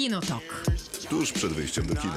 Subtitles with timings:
[0.00, 0.64] Kinotok.
[1.08, 2.14] Tuż przed wyjściem do kina.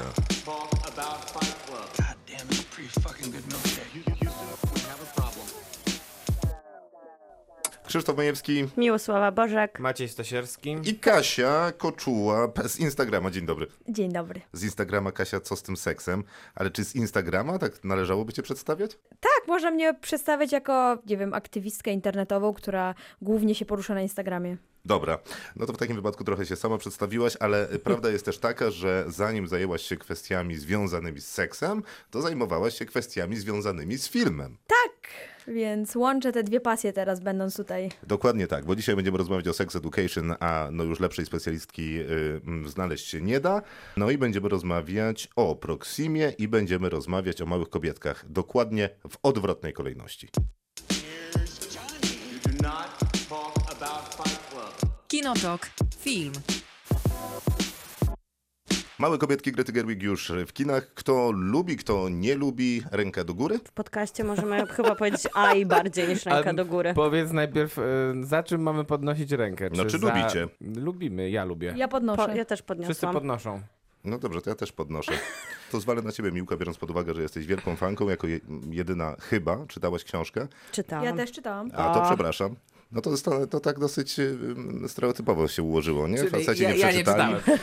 [7.86, 9.80] Krzysztof Majewski Miłosława Bożek.
[9.80, 10.76] Maciej Stasierski.
[10.84, 13.30] i Kasia Koczuła z Instagrama.
[13.30, 13.66] Dzień dobry.
[13.88, 14.40] Dzień dobry.
[14.52, 16.24] Z Instagrama Kasia, co z tym seksem?
[16.54, 18.90] Ale czy z Instagrama tak należałoby cię przedstawiać?
[19.20, 24.56] Tak, można mnie przedstawiać jako, nie wiem, aktywistkę internetową, która głównie się porusza na Instagramie.
[24.84, 25.18] Dobra,
[25.56, 29.04] no to w takim wypadku trochę się sama przedstawiłaś, ale prawda jest też taka, że
[29.08, 34.56] zanim zajęłaś się kwestiami związanymi z seksem, to zajmowałaś się kwestiami związanymi z filmem.
[34.66, 35.10] Tak,
[35.48, 37.90] więc łączę te dwie pasje teraz, będąc tutaj.
[38.02, 42.68] Dokładnie tak, bo dzisiaj będziemy rozmawiać o sex education, a no już lepszej specjalistki y,
[42.68, 43.62] znaleźć się nie da.
[43.96, 49.72] No i będziemy rozmawiać o Proximie i będziemy rozmawiać o małych kobietkach, dokładnie w odwrotnej
[49.72, 50.28] kolejności.
[55.14, 55.70] Kinotok.
[55.98, 56.32] Film.
[58.98, 60.94] Małe kobietki Grety Gerwig już w kinach.
[60.94, 63.58] Kto lubi, kto nie lubi, rękę do góry.
[63.58, 66.94] W podcaście możemy chyba powiedzieć aj bardziej niż ręka do góry.
[66.94, 67.82] Powiedz najpierw, e,
[68.20, 69.68] za czym mamy podnosić rękę?
[69.76, 70.14] No, czy za...
[70.14, 70.48] lubicie?
[70.60, 71.74] Lubimy, ja lubię.
[71.76, 72.26] Ja podnoszę.
[72.26, 73.14] Po, ja też Wszyscy podniosłam.
[73.14, 73.60] podnoszą.
[74.04, 75.12] No dobrze, to ja też podnoszę.
[75.72, 78.40] To zwalę na ciebie, Miłka, biorąc pod uwagę, że jesteś wielką fanką, jako je,
[78.70, 80.48] jedyna chyba czytałaś książkę.
[80.72, 81.04] Czytałam.
[81.04, 81.70] Ja też czytałam.
[81.74, 82.56] A to przepraszam.
[82.94, 84.36] No to, to, to tak dosyć y,
[84.88, 86.16] stereotypowo się ułożyło, nie?
[86.18, 87.34] Czyli Faceci ja, nie ja przeczytali.
[87.36, 87.58] czytałem.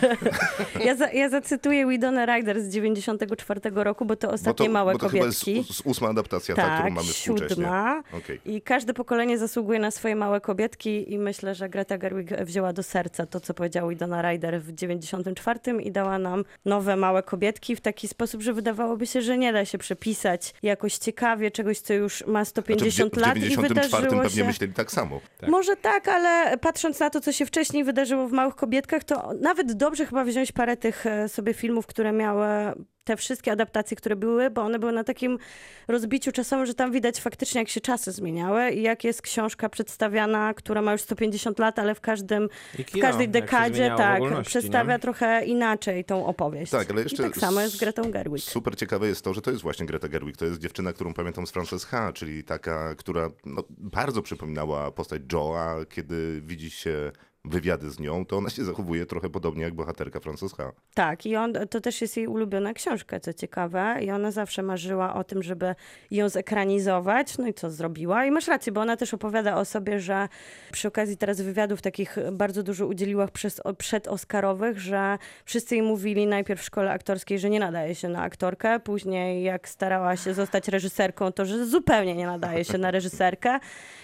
[0.86, 4.94] Ja, za, ja zacytuję Widona Ryder z 94 roku, bo to Bo ostatnie to, małe
[4.94, 5.74] bo to chyba jest kobietki.
[5.74, 7.56] z, z ósma adaptacja, ta, którą tak, mamy współcześnie.
[7.56, 8.04] siódma.
[8.14, 8.40] Okej.
[8.46, 12.84] I każde pokolenie zasługuje na swoje małe kobietki i myślę, że Greta Gerwig wzięła do
[12.84, 17.82] serca to, co powiedział Widona Ryder w 94 i dała nam nowe małe kobietki w
[17.82, 22.28] taki sposób, że wydawałoby się, że nie da się przepisać jakoś ciekawie czegoś, co już
[22.28, 24.48] ma Znaczy, w, 150 w lat i 94 wydarzyło pewnie się...
[24.48, 25.21] myśleli tak samo.
[25.48, 29.74] Może tak, ale patrząc na to, co się wcześniej wydarzyło w Małych Kobiedkach, to nawet
[29.74, 32.46] dobrze chyba wziąć parę tych e, sobie filmów, które miały
[33.04, 35.38] te wszystkie adaptacje, które były, bo one były na takim
[35.88, 40.54] rozbiciu czasowym, że tam widać faktycznie, jak się czasy zmieniały i jak jest książka przedstawiana,
[40.54, 42.50] która ma już 150 lat, ale w każdym,
[42.80, 45.00] I w kino, każdej dekadzie tak, przedstawia nie?
[45.00, 46.72] trochę inaczej tą opowieść.
[46.72, 48.44] Tak, ale jeszcze I tak samo jest z Gretą Gerwig.
[48.44, 50.38] Super ciekawe jest to, że to jest właśnie Greta Gerwig.
[50.38, 55.22] To jest dziewczyna, którą pamiętam z Frances H., czyli taka, która no, bardzo przypominała postać
[55.22, 55.86] Joe'a.
[55.88, 57.12] Kiedy widzi się
[57.46, 60.72] wywiady z nią, to ona się zachowuje trochę podobnie jak bohaterka Frances H.
[60.94, 63.98] Tak, i on, to też jest jej ulubiona książka, co ciekawe.
[64.02, 65.76] I ona zawsze marzyła o tym, żeby
[66.12, 67.38] ją zekranizować.
[67.38, 68.26] No i co zrobiła?
[68.26, 70.28] I masz rację, bo ona też opowiada o sobie, że
[70.72, 76.62] przy okazji teraz wywiadów takich bardzo dużo udzieliła przez, przedoskarowych, że wszyscy jej mówili najpierw
[76.62, 78.80] w szkole aktorskiej, że nie nadaje się na aktorkę.
[78.80, 83.60] Później jak starała się zostać reżyserką, to że zupełnie nie nadaje się na reżyserkę.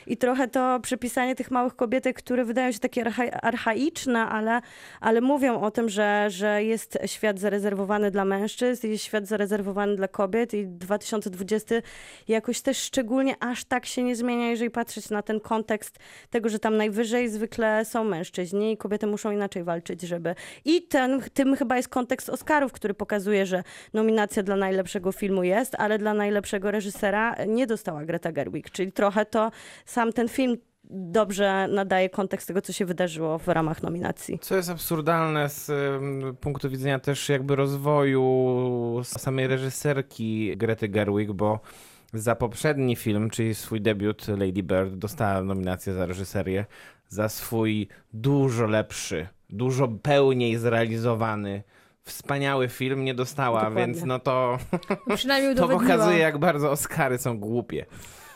[0.07, 4.61] I trochę to przypisanie tych małych kobietek, które wydają się takie archa archaiczne, ale,
[5.01, 10.07] ale mówią o tym, że, że jest świat zarezerwowany dla mężczyzn, jest świat zarezerwowany dla
[10.07, 11.75] kobiet i 2020
[12.27, 15.99] jakoś też szczególnie aż tak się nie zmienia, jeżeli patrzeć na ten kontekst
[16.29, 20.35] tego, że tam najwyżej zwykle są mężczyźni i kobiety muszą inaczej walczyć, żeby...
[20.65, 23.63] I ten, tym chyba jest kontekst Oscarów, który pokazuje, że
[23.94, 29.25] nominacja dla najlepszego filmu jest, ale dla najlepszego reżysera nie dostała Greta Gerwig, czyli trochę
[29.25, 29.51] to
[29.85, 30.57] sam ten film
[30.89, 34.39] dobrze nadaje kontekst tego, co się wydarzyło w ramach nominacji.
[34.39, 35.71] Co jest absurdalne z
[36.39, 41.59] punktu widzenia też jakby rozwoju samej reżyserki Grety Gerwig, bo
[42.13, 46.65] za poprzedni film, czyli swój debiut Lady Bird, dostała nominację za reżyserię,
[47.07, 51.63] za swój dużo lepszy, dużo pełniej zrealizowany,
[52.03, 53.85] wspaniały film nie dostała, Dokładnie.
[53.85, 54.57] więc no to,
[55.15, 57.85] Przynajmniej to pokazuje jak bardzo Oscary są głupie.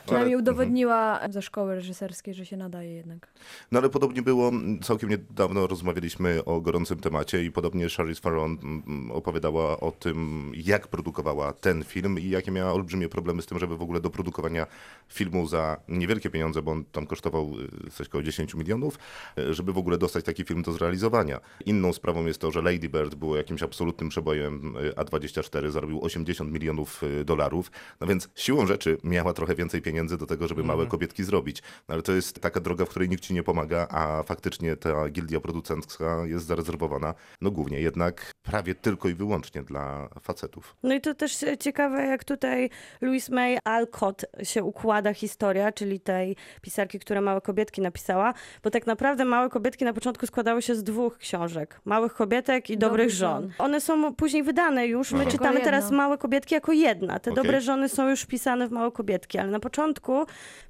[0.05, 3.27] Przynajmniej Ale- udowodniła ze szkoły reżyserskiej, że się nadaje jednak.
[3.71, 8.57] No ale podobnie było, m, całkiem niedawno rozmawialiśmy o gorącym temacie i podobnie Charlize Theron
[8.63, 13.59] m, opowiadała o tym, jak produkowała ten film i jakie miała olbrzymie problemy z tym,
[13.59, 14.67] żeby w ogóle do produkowania
[15.09, 17.51] filmu za niewielkie pieniądze, bo on tam kosztował
[17.87, 18.99] y, coś koło 10 milionów,
[19.39, 21.39] y, żeby w ogóle dostać taki film do zrealizowania.
[21.65, 26.51] Inną sprawą jest to, że Lady Bird było jakimś absolutnym przebojem, y, A24 zarobił 80
[26.51, 27.71] milionów dolarów,
[28.01, 31.61] no więc siłą rzeczy miała trochę więcej pieniędzy do tego, żeby małe kobietki zrobić.
[31.87, 35.09] No ale to jest taka droga, w której nikt ci nie pomaga, a faktycznie ta
[35.09, 40.75] gildia producencka jest zarezerwowana, no głównie jednak prawie tylko i wyłącznie dla facetów.
[40.83, 42.69] No i to też ciekawe, jak tutaj
[43.01, 48.33] Louise May Alcott się układa historia, czyli tej pisarki, która Małe Kobietki napisała,
[48.63, 51.81] bo tak naprawdę Małe Kobietki na początku składały się z dwóch książek.
[51.85, 53.41] Małych Kobietek i Dobrych, Dobrych Żon.
[53.41, 53.51] Żon.
[53.57, 55.31] One są później wydane już, my Aha.
[55.31, 55.91] czytamy teraz.
[55.91, 57.19] Małe Kobietki jako jedna.
[57.19, 57.43] Te Okej.
[57.43, 59.80] Dobre Żony są już wpisane w Małe Kobietki, ale na początku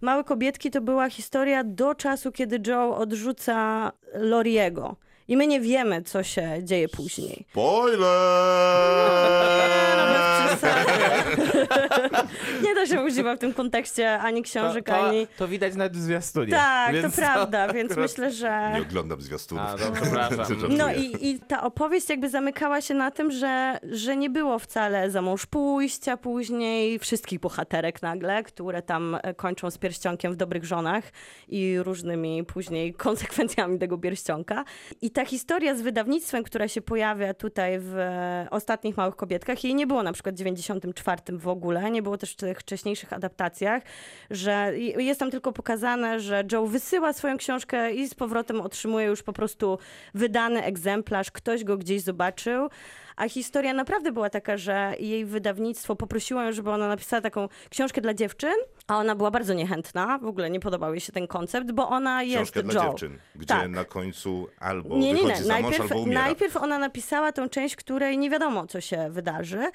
[0.02, 4.96] Małe Kobietki to była historia do czasu, kiedy Joe odrzuca Loriego.
[5.28, 7.46] I my nie wiemy, co się dzieje później.
[7.52, 8.02] Spoiler!
[10.48, 11.51] Przesady.
[12.66, 15.28] nie da się używać w tym kontekście ani To, książek, to, ani...
[15.38, 16.52] to widać nawet w zwiastunie.
[16.52, 18.72] Tak, więc to prawda, więc akurat- myślę, że...
[18.74, 19.64] Nie oglądam zwiastunów.
[19.66, 20.68] A, no.
[20.78, 25.12] No i, i ta opowieść jakby zamykała się na tym, że, że nie było wcale
[25.12, 30.66] za mąż pójścia później wszystkich bohaterek nagle, które tam e, kończą z pierścionkiem w dobrych
[30.66, 31.04] żonach
[31.48, 34.64] i różnymi później konsekwencjami tego pierścionka.
[35.02, 39.76] I ta historia z wydawnictwem, która się pojawia tutaj w e, Ostatnich Małych Kobietkach, jej
[39.76, 41.61] nie było na przykład w 94 w ogóle,
[41.92, 43.84] nie było też w tych wcześniejszych adaptacjach,
[44.32, 49.24] że jest tam tylko pokazane, że Joe wysyła swoją książkę i z powrotem otrzymuje już
[49.24, 49.78] po prostu
[50.14, 52.70] wydany egzemplarz, ktoś go gdzieś zobaczył.
[53.22, 58.02] A historia naprawdę była taka, że jej wydawnictwo poprosiło ją, żeby ona napisała taką książkę
[58.02, 58.54] dla dziewczyn,
[58.88, 62.24] a ona była bardzo niechętna, w ogóle nie podobał jej się ten koncept, bo ona
[62.24, 62.90] jest Książkę dla Joe.
[62.90, 63.70] dziewczyn, gdzie Tak.
[63.70, 65.36] na końcu albo Nie, nie, nie.
[65.36, 66.22] za mąż, Najpierw, albo umiera.
[66.22, 69.72] najpierw ona napisała tą część, której nie wiadomo, co się wydarzy.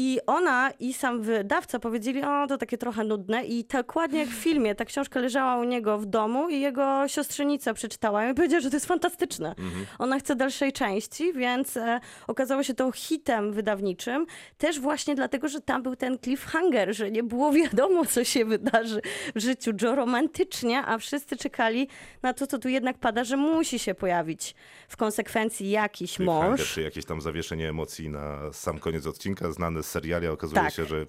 [0.00, 3.44] I ona i sam wydawca powiedzieli, o, to takie trochę nudne.
[3.44, 7.74] I dokładnie jak w filmie, ta książka leżała u niego w domu i jego siostrzenica
[7.74, 9.48] przeczytała ją i powiedziała, że to jest fantastyczne.
[9.48, 9.86] Mhm.
[9.98, 14.26] Ona chce dalszej części, więc e, okazało się to hitem wydawniczym.
[14.58, 19.00] Też właśnie dlatego, że tam był ten cliffhanger, że nie było wiadomo, co się wydarzy
[19.34, 21.88] w życiu Joe romantycznie, a wszyscy czekali
[22.22, 24.54] na to, co tu jednak pada, że musi się pojawić
[24.88, 26.72] w konsekwencji jakiś mąż.
[26.74, 30.72] Czy jakieś tam zawieszenie emocji na sam koniec odcinka, znany z seriali, okazuje Tak.
[30.72, 31.06] się, że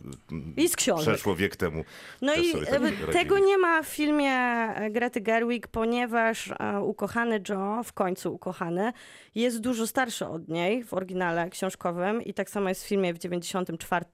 [0.57, 1.13] I z książek.
[1.13, 1.83] przeszło wiek temu.
[2.21, 7.83] No i tak tego nie ma w filmie e, Grety Gerwig, ponieważ e, ukochany Joe,
[7.83, 8.93] w końcu ukochany,
[9.35, 13.17] jest dużo starszy od niej w oryginale książkowym i tak samo jest w filmie w
[13.17, 14.05] 94.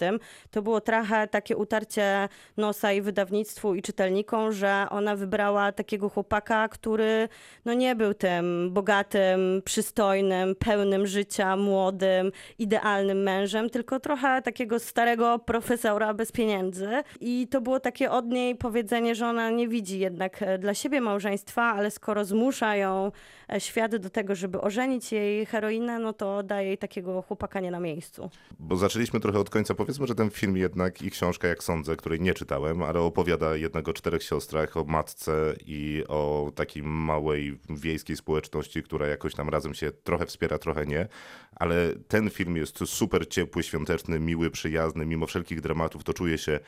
[0.52, 6.68] To było trochę takie utarcie nosa i wydawnictwu i czytelnikom, że ona wybrała takiego chłopaka,
[6.70, 7.30] który
[7.66, 15.40] no nie był tym bogatym, przystojnym, pełnym życia, młodym, idealnym mężem, tylko trochę takiego starego
[15.40, 16.90] profesora bez pieniędzy.
[17.22, 21.02] I to było takie od niej powiedzenie, że ona nie widzi jednak e, dla siebie
[21.02, 23.12] małżeństwa, ale skoro zmusza ją
[23.54, 27.72] e, świat do tego, żeby ożenić jej heroinę, no to daje jej takiego chłopaka nie
[27.72, 28.30] na miejscu.
[28.60, 29.76] Bo zaczęliśmy trochę od końca.
[29.76, 33.88] Powiedzmy, że ten film jednak i książka, jak sądzę, której nie czytałem, ale opowiada jednak
[33.88, 39.74] o czterech siostrach, o matce i o takiej małej wiejskiej społeczności, która jakoś tam razem
[39.74, 41.08] się trochę wspiera, trochę nie.
[41.56, 46.60] Ale ten film jest super ciepły, świąteczny, miły, przyjazny, mimo wszelkich dramatów to czuje się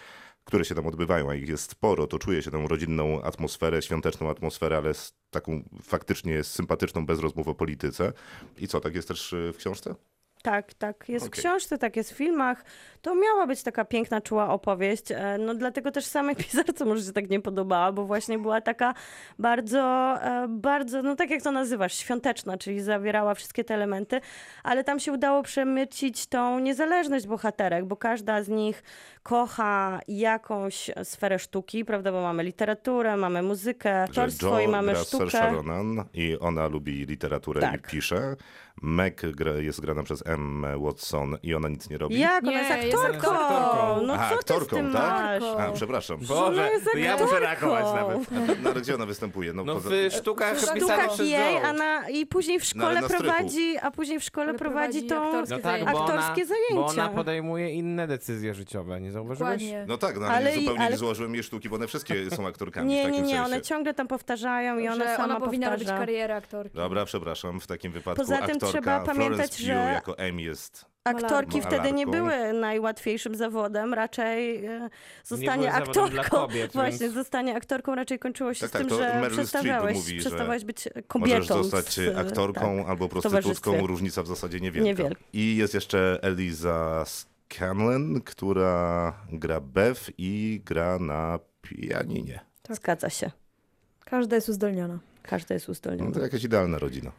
[0.48, 4.30] które się tam odbywają, a ich jest sporo, to czuje się tą rodzinną atmosferę, świąteczną
[4.30, 4.92] atmosferę, ale
[5.30, 8.14] taką faktycznie sympatyczną, bez rozmów o polityce.
[8.58, 9.96] I co, tak jest też y, w książce?
[10.48, 11.40] Tak, tak jest w Okej.
[11.44, 12.66] książce, tak jest w filmach.
[13.02, 15.12] To miała być taka piękna, czuła opowieść.
[15.12, 18.94] E, No dlatego też samej pisarce może się tak nie podobała, bo właśnie była taka
[19.40, 19.80] bardzo,
[20.24, 24.22] e, bardzo, no tak jak to nazywasz, świąteczna, czyli zawierała wszystkie te elementy,
[24.64, 28.84] ale tam się udało przemycić tą niezależność bohaterek, bo każda z nich
[29.24, 35.30] kocha jakąś sferę sztuki, prawda, bo mamy literaturę, mamy muzykę, aktorstwo i mamy sztukę.
[35.30, 37.88] Saoirse Ronan i ona lubi literaturę Tak.
[37.88, 38.36] i pisze.
[38.82, 42.20] Meg gra, jest grana przez Emmę Watson i ona nic nie robi.
[42.20, 42.44] Jak?
[42.44, 43.32] Ona Nie, jest jest aktorką!
[43.40, 44.02] aktorką.
[44.06, 45.42] No A, co ty z aktorką, tym tak?
[45.60, 46.18] A, przepraszam.
[46.28, 48.32] Boże, to ja muszę reagować nawet.
[48.64, 49.54] No ale gdzie ona występuje?
[49.54, 49.90] No, No poza...
[49.90, 53.24] w sztukach W sztukach przez jej, a na, i później w No, szkole strychu.
[53.24, 54.68] prowadzi, a później w szkole prowadzi
[55.04, 55.26] prowadzi tą...
[55.26, 55.92] aktorskie No tak, zajęcia.
[55.92, 57.16] bo ona, Aktorskie bo ona zajęcia.
[57.16, 59.50] podejmuje inne decyzje życiowe, nie zauważyłeś?
[59.64, 59.86] Dokładnie.
[59.88, 62.88] No tak, no ale, zupełnie ale- nie złożyłem jej sztuki, bo one wszystkie są aktorkami
[62.90, 63.44] Nie, nie, nie, sensie.
[63.44, 66.76] one ciągle tam powtarzają i ona sama powinna robić karierę aktorki.
[66.78, 70.42] Dobra, przepraszam, w takim wypadku Poza tym aktorka trzeba pamiętać, Florence Pugh że- jako Amy
[70.42, 70.86] jest...
[71.04, 71.78] Aktorki Malarką.
[71.78, 74.90] wtedy nie były najłatwiejszym zawodem, raczej e,
[75.24, 76.24] zostanie aktorką.
[76.30, 80.20] kobiet, Właśnie, więc- zostanie aktorką raczej kończyło się Tak, z tak, tym, że przestawałeś, mówi,
[80.20, 81.32] przestawałeś być kobietą.
[81.38, 84.86] Możesz zostać z, aktorką tak, albo prostytutką, różnica w zasadzie niewielka.
[84.88, 85.22] Niewielka.
[85.34, 92.40] I jest jeszcze Eliza Scanlon, która gra Bev i gra na pianinie.
[92.70, 93.32] Zgadza się.
[94.06, 95.00] Każda jest uzdolniona.
[95.24, 96.12] Każda jest No uzdolniona.
[96.12, 97.12] to jakaś idealna rodzina.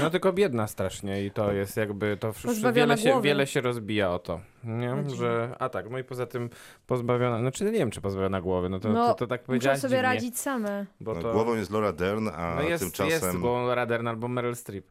[0.00, 3.60] No tylko biedna strasznie i to jest jakby, to wsz- Pozbawiona wiele się, wiele się
[3.60, 4.90] rozbija o to, nie?
[4.90, 5.16] Rodzina.
[5.16, 6.50] Że, a tak, no i poza tym
[6.86, 9.78] pozbawiona, znaczy nie wiem czy pozbawiona głowy, no to, No, to, to tak Muszą powiedziałaś
[9.78, 10.86] sobie dziwnie, radzić same.
[11.00, 13.10] bo No, to, Głową jest Laura Dern, a no jest, tymczasem...
[13.28, 14.86] jest głową Radern albo Meryl Streep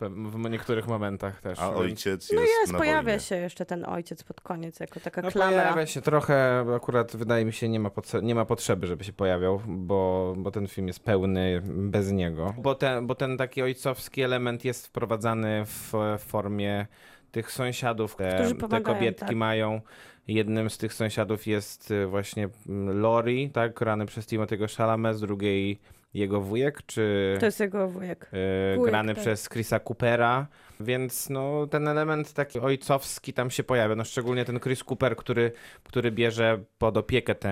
[0.00, 1.58] w, niektórych momentach też.
[1.58, 3.20] A ojciec No jest, jest, na pojawia wojnie.
[3.20, 5.62] się jeszcze ten ojciec pod koniec, jako taka No klamra.
[5.62, 7.90] pojawia się trochę, akurat wydaje mi się nie ma,
[8.22, 12.54] nie ma potrzeby, żeby się pojawiał, bo, bo ten film jest pełny bez niego.
[12.58, 16.86] Bo ten, bo ten taki ojcowski element jest wprowadzany w formie
[17.30, 19.36] tych sąsiadów, te, te kobietki tak.
[19.36, 19.80] mają.
[20.28, 25.20] Jednym z tych sąsiadów jest y, właśnie mm, Lori, tak, grany przez Timothy'ego Chalamet, z
[25.20, 25.80] drugiej
[26.16, 28.30] jego wujek, czy To jest jego wujek.
[28.32, 29.22] e, Wujek, grany tak.
[29.22, 30.46] przez Chrisa Coopera,
[30.80, 35.52] więc no, ten element taki ojcowski tam się pojawia, no szczególnie ten Chris Cooper, który,
[35.84, 37.48] który bierze pod opiekę tę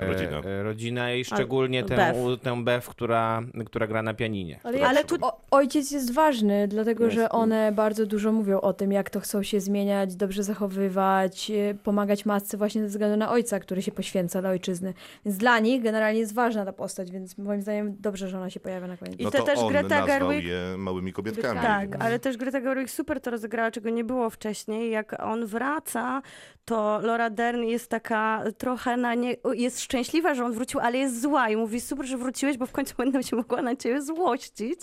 [0.00, 0.38] e, Rodzinę.
[0.44, 2.22] e, rodzinę i szczególnie tę Bev.
[2.24, 4.60] u- tę Bev, która, która gra na pianinie.
[4.64, 7.16] Ale, Ale tu- o, ojciec jest ważny, dlatego Jest.
[7.16, 11.74] że one bardzo dużo mówią o tym, jak to chcą się zmieniać, dobrze zachowywać, e,
[11.74, 14.94] pomagać matce właśnie ze względu na ojca, który się poświęca dla ojczyzny.
[15.24, 18.60] Więc dla nich generalnie jest ważna ta postać, więc moim zdaniem dobrze, że ona się
[18.60, 19.20] pojawia na koniec.
[19.20, 21.60] I no to to też on Greta Gerwig- je małymi kobietkami.
[21.60, 24.90] Tak, ale też Greta Gerwig super to rozegrała, czego nie było wcześniej.
[24.90, 26.22] Jak on wraca,
[26.70, 29.36] to Laura Dern jest taka trochę na nie...
[29.52, 32.72] jest szczęśliwa, że on wrócił, ale jest zła i mówi super, że wróciłeś, bo w
[32.72, 34.80] końcu będę się mogła na ciebie złościć.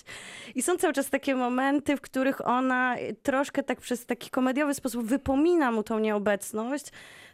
[0.55, 5.05] I są cały czas takie momenty, w których ona troszkę tak przez taki komediowy sposób
[5.05, 6.85] wypomina mu tą nieobecność,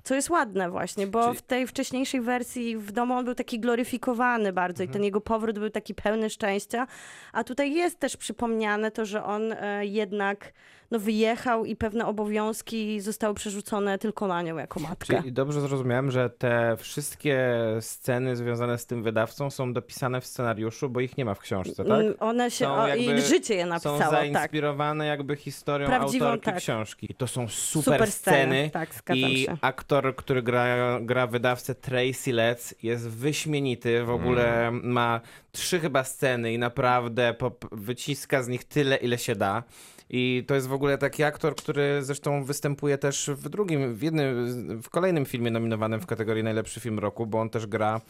[0.03, 3.59] co jest ładne właśnie, bo Czyli- w tej wcześniejszej wersji w domu on był taki
[3.59, 6.87] gloryfikowany bardzo i ten jego powrót był taki pełny szczęścia,
[7.31, 10.53] a tutaj jest też przypomniane to, że on e, jednak
[10.93, 15.17] no, wyjechał i pewne obowiązki zostały przerzucone tylko na nią jako matkę.
[15.17, 17.37] Czyli dobrze zrozumiałem, że te wszystkie
[17.79, 21.85] sceny związane z tym wydawcą są dopisane w scenariuszu, bo ich nie ma w książce,
[21.85, 21.99] tak?
[22.01, 24.11] Mm, One się, Są o, jakby- i życie je Są napisało, tak.
[24.11, 26.57] zainspirowane jakby historią Prawdziwą, autorki tak.
[26.57, 27.07] książki.
[27.11, 28.69] I to są super, Super sceny, sceny.
[28.69, 29.57] tak, I się.
[29.61, 34.03] aktor, który gra, gra wydawcę Tracy Letts jest wyśmienity.
[34.03, 35.21] W ogóle ma
[35.51, 37.35] trzy chyba sceny i naprawdę
[37.71, 39.63] wyciska z nich tyle, ile się da.
[40.09, 44.81] I to jest w ogóle taki aktor, który zresztą występuje też w drugim, w jednym,
[44.81, 48.01] w kolejnym filmie nominowanym w kategorii najlepszy film roku, bo on też gra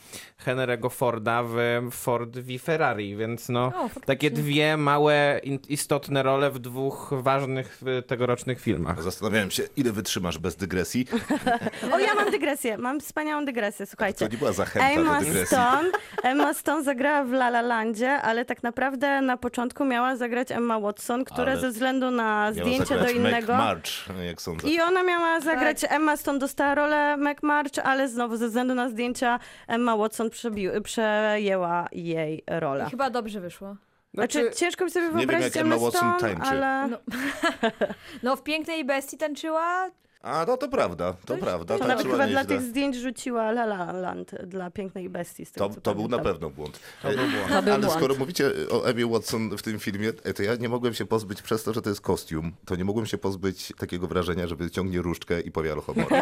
[0.46, 1.56] Henry'ego Forda w
[1.92, 8.60] Ford v Ferrari, więc no O, takie dwie małe, istotne role w dwóch ważnych tegorocznych
[8.62, 9.04] filmach.
[9.04, 11.08] Zastanawiałem się, ile wytrzymasz bez dygresji.
[11.92, 14.28] O, ja mam dygresję, mam wspaniałą dygresję, To słuchajcie.
[14.32, 15.48] nie była zachęta Emma do dygresji.
[15.58, 15.90] Stone,
[16.24, 20.80] Emma Stone zagrała w La La Landzie, ale tak naprawdę na początku miała zagrać Emma
[20.80, 23.54] Watson, która Ale ze względu na Miała zdjęcie do innego...
[23.54, 23.90] March,
[24.26, 24.68] jak sądzę.
[24.70, 29.40] I ona miała zagrać, Emma Stone dostała rolę McMarch, ale znowu ze względu na zdjęcia
[29.68, 32.86] Emma Watson przebił, przejęła jej rolę.
[32.88, 33.76] I chyba dobrze wyszło.
[34.14, 36.50] Znaczy, ciężko mi sobie wiem, wyobrazić jak Emma Emma Watson Stone, tańczy.
[36.52, 36.88] ale...
[36.88, 36.98] No.
[38.24, 39.90] No w Pięknej Bestii tańczyła,
[40.24, 41.76] A, no to prawda, to prawda.
[41.76, 45.46] Ona tańczyła chyba dla tych zdjęć rzuciła La La Land dla pięknej bestii.
[45.46, 46.80] Z tego, To, to był na pewno błąd.
[47.02, 47.48] To był błąd.
[47.50, 47.98] To był Ale błąd.
[47.98, 51.42] skoro mówicie o Emie Watson w tym filmie, e, to ja nie mogłem się pozbyć
[51.42, 55.02] przez to, że to jest kostium, to nie mogłem się pozbyć takiego wrażenia, że wyciągnie
[55.02, 56.06] różdżkę i powie alkohol.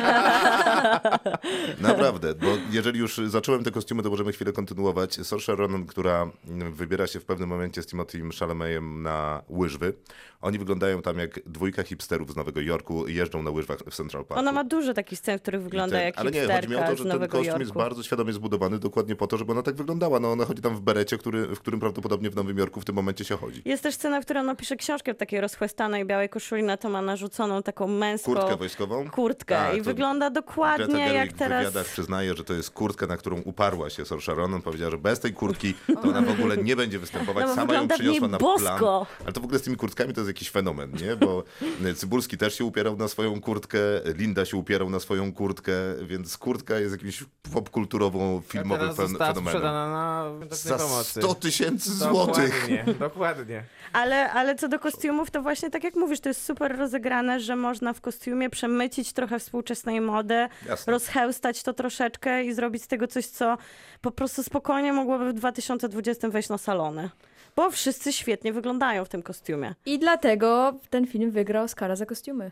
[1.80, 5.14] Naprawdę, bo jeżeli już zacząłem te kostiumy, to możemy chwilę kontynuować.
[5.28, 9.94] Saoirse Ronan, która mm, wybiera się w pewnym momencie z Timothym Chalametem na łyżwy.
[10.42, 14.26] Oni wyglądają tam jak dwójka hipsterów z Nowego Jorku i jeżdżą na łyżwach w Central
[14.26, 14.40] Parku.
[14.40, 16.80] Ona ma dużo takich scen, w których wygląda ten- jak Ale nie, chodzi mi o
[16.84, 17.60] to, że ten kostium Jorku.
[17.60, 20.20] jest bardzo świadomie zbudowany dokładnie po to, żeby ona tak wyglądała.
[20.20, 22.96] No ona chodzi tam w berecie, który, w którym prawdopodobnie w Nowym Jorku w tym
[22.96, 23.62] momencie się chodzi.
[23.66, 26.90] Jest też scena, w której ona pisze książkę w takiej rozchłystanej białej koszuli, na to
[26.90, 29.10] ma narzuconą taką męską Kurtkę wojskową?
[29.10, 31.66] kurtkę Tak, i wygląda dokładnie jak w teraz...
[31.66, 34.62] wywiadach przyznaje, że to jest kurtka, na którą uparła się Saoirse Ronan.
[34.62, 37.46] Powiedziała, że bez tej kurtki to ona w ogóle nie będzie występować.
[37.48, 38.78] No, Sama ją w przyniosła na bosko.
[38.78, 39.06] plan.
[39.24, 41.16] Ale to w ogóle z tymi kurtkami to jest jakiś fenomen, nie?
[41.16, 41.44] Bo
[41.96, 43.80] Cybulski też się upierał na swoją kurtkę,
[44.16, 45.72] Linda się upierał na swoją kurtkę,
[46.06, 47.24] więc kurtka jest jakimś
[47.54, 49.54] popkulturową, filmowym Teraz fen- została fenomenem.
[49.60, 51.22] sprzedana na Za pomocy.
[51.22, 52.52] 100 tysięcy złotych.
[52.62, 53.64] Dokładnie, dokładnie.
[53.94, 57.56] Ale, ale co do kostiumów, to właśnie tak jak mówisz, to jest super rozegrane, że
[57.56, 60.94] można w kostiumie przemycić trochę współczesnej mody, Jasne.
[60.94, 63.58] rozchełstać to troszeczkę i zrobić z tego coś, co
[64.02, 67.10] po prostu spokojnie mogłoby w 2020 wejść na salony.
[67.56, 69.76] Bo wszyscy świetnie wyglądają w tym kostiumie.
[69.86, 72.52] I dlatego ten film wygrał Oscara za kostiumy.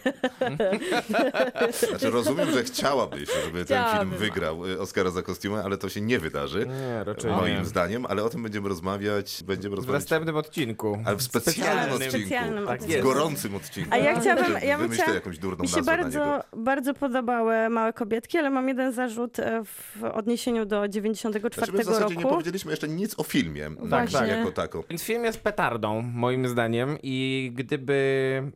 [1.88, 4.18] Znaczy rozumiem, że chciałabyś, żeby ten film Chciałabym.
[4.18, 6.66] wygrał y, Oscara za kostiumę, ale to się nie wydarzy.
[6.66, 7.64] Nie, raczej Moim nie.
[7.64, 9.42] zdaniem, ale o tym będziemy rozmawiać.
[9.46, 10.02] Będziemy W rozmawiać.
[10.02, 10.98] następnym odcinku.
[11.04, 11.54] Ale w specjalnym
[11.84, 11.94] Specjalnym.
[11.96, 12.18] odcinku.
[12.26, 13.90] Specjalnym Tak w gorącym odcinku.
[13.92, 17.92] A ja chciałabym, Wymyślę ja bym chciała, jakąś durną mi się bardzo, bardzo podobały Małe
[17.92, 22.22] Kobietki, ale mam jeden zarzut e, w odniesieniu do 94 Znaczy, my w zasadzie nie
[22.22, 22.34] roku.
[22.34, 23.70] powiedzieliśmy jeszcze nic o filmie.
[23.70, 24.18] Właśnie.
[24.18, 24.84] Tak, jako tako.
[24.90, 28.00] Więc film jest petardą, moim zdaniem, i gdyby.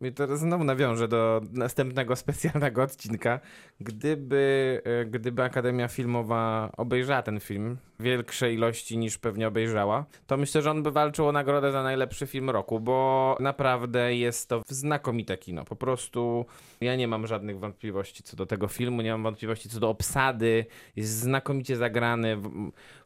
[0.01, 3.41] I teraz znowu nawiążę do następnego specjalnego odcinka.
[3.81, 10.37] Gdyby, e, gdyby Akademia Filmowa obejrzała ten film w większej ilości niż pewnie obejrzała, to
[10.37, 14.63] myślę, że on by walczył o nagrodę za najlepszy film roku, bo naprawdę jest to
[14.69, 15.65] znakomite kino.
[15.65, 16.47] Po prostu
[16.81, 20.67] ja nie mam żadnych wątpliwości co do tego filmu, nie mam wątpliwości co do obsady.
[20.97, 22.39] Jest znakomicie zagrany.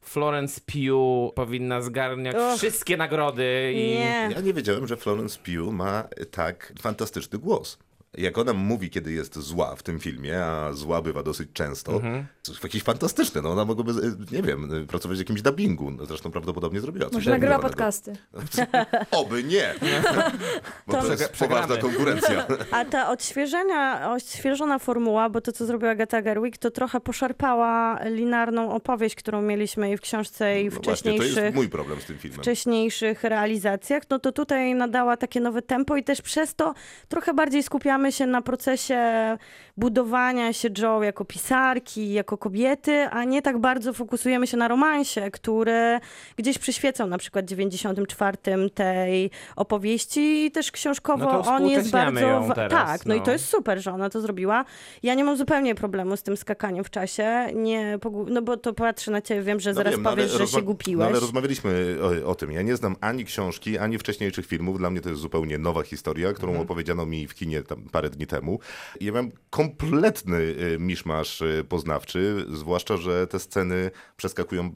[0.01, 2.59] Florence Pugh powinna zgarniać Och.
[2.59, 4.29] wszystkie nagrody i Nie.
[4.35, 7.79] Ja nie wiedziałem, że Florence Pugh ma tak fantastyczny głos.
[8.19, 12.01] Jak ona mówi, kiedy jest zła w tym filmie, a zła bywa dosyć często,
[12.43, 13.43] to jest jakieś fantastyczne.
[13.43, 15.91] No ona mogłaby, e, nie wiem, pracować w jakimś dubbingu.
[15.91, 18.13] No, zresztą prawdopodobnie zrobiła coś Może nagrywa podcasty.
[19.11, 19.75] Oby nie!
[20.87, 21.63] Bo to, To- jest Przegramy.
[21.63, 22.47] poważna konkurencja.
[22.71, 28.73] A ta odświeżenia, odświeżona formuła, bo to, co zrobiła Agatha Gerwig, to trochę poszarpała linarną
[28.73, 32.01] opowieść, którą mieliśmy i w książce, i w No właśnie, to wcześniejszych jest mój problem
[32.01, 32.41] z tym filmem.
[32.41, 36.75] wcześniejszych realizacjach, no to tutaj nadała takie nowe tempo i też przez to
[37.09, 37.63] trochę bardziej
[37.99, 38.99] skupiamy się na procesie
[39.79, 45.31] budowania się Joe jako pisarki, jako kobiety, a nie tak bardzo fokusujemy się na romansie,
[45.31, 46.01] który
[46.37, 48.39] gdzieś przyświecał na przykład 94
[48.75, 52.21] tej opowieści i też książkowo No to on jest bardzo...
[52.21, 53.15] ją teraz, tak, no.
[53.15, 53.25] i no.
[53.25, 54.65] to jest super, że ona to zrobiła.
[55.03, 59.11] Ja nie mam zupełnie problemu z tym skakaniem w czasie, nie, no bo to patrzę
[59.11, 61.01] na ciebie, wiem, że zaraz wiem, no powiesz, że się gupiłeś.
[61.05, 62.53] No ale rozmawialiśmy o, o tym.
[62.53, 64.79] Ja nie znam ani książki, ani wcześniejszych filmów.
[64.79, 66.67] Dla mnie to jest zupełnie nowa historia, którą Mhm.
[66.67, 68.59] opowiedziano mi w kinie tam parę dni temu.
[69.01, 69.31] I Ja mam
[69.77, 74.75] kompletny y, miszmasz y, poznawczy, zwłaszcza, że te sceny przeskakują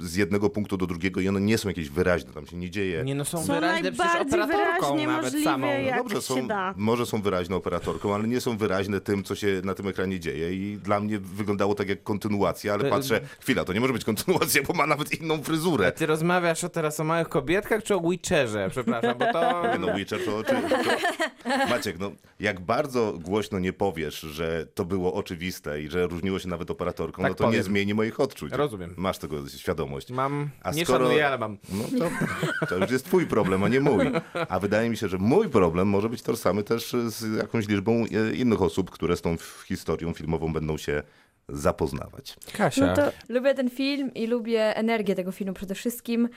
[0.00, 3.04] z jednego punktu do drugiego i one nie są jakieś wyraźne, tam się nie dzieje.
[3.04, 5.66] Nie no, są, Są wyraźne przecież operatorką nawet samą.
[5.90, 9.74] No dobrze, są, może są wyraźne operatorką, ale nie są wyraźne tym, co się na
[9.74, 10.54] tym ekranie dzieje.
[10.54, 14.04] I dla mnie wyglądało tak jak kontynuacja, ale To- patrzę, chwila, to nie może być
[14.04, 15.86] kontynuacja, bo ma nawet inną fryzurę.
[15.86, 18.68] A ty rozmawiasz o teraz o małych kobietkach czy o Witcherze?
[18.70, 19.62] Przepraszam, bo to...
[19.72, 21.68] Nie no, Witcher to, czy, to...
[21.70, 22.10] Maciek, no,
[22.40, 27.22] jak bardzo głośno nie powiesz, że to było oczywiste i że różniło się nawet operatorką,
[27.22, 27.62] Tak no to nie powiem.
[27.62, 28.52] zmieni moich odczuć.
[28.52, 28.94] Rozumiem.
[28.96, 29.83] Masz tego świadomość.
[30.10, 31.58] Mam, A nie skoro- szanuję, ale mam.
[31.72, 34.06] No to, to już jest twój problem, a nie mój.
[34.48, 38.34] A wydaje mi się, że mój problem może być tożsamy też z jakąś liczbą e,
[38.34, 39.36] innych osób, które z tą
[39.66, 41.02] historią filmową będą się
[41.48, 42.36] zapoznawać.
[42.52, 42.86] Kasia.
[42.86, 46.28] No to Lubię ten film i lubię energię tego filmu przede wszystkim.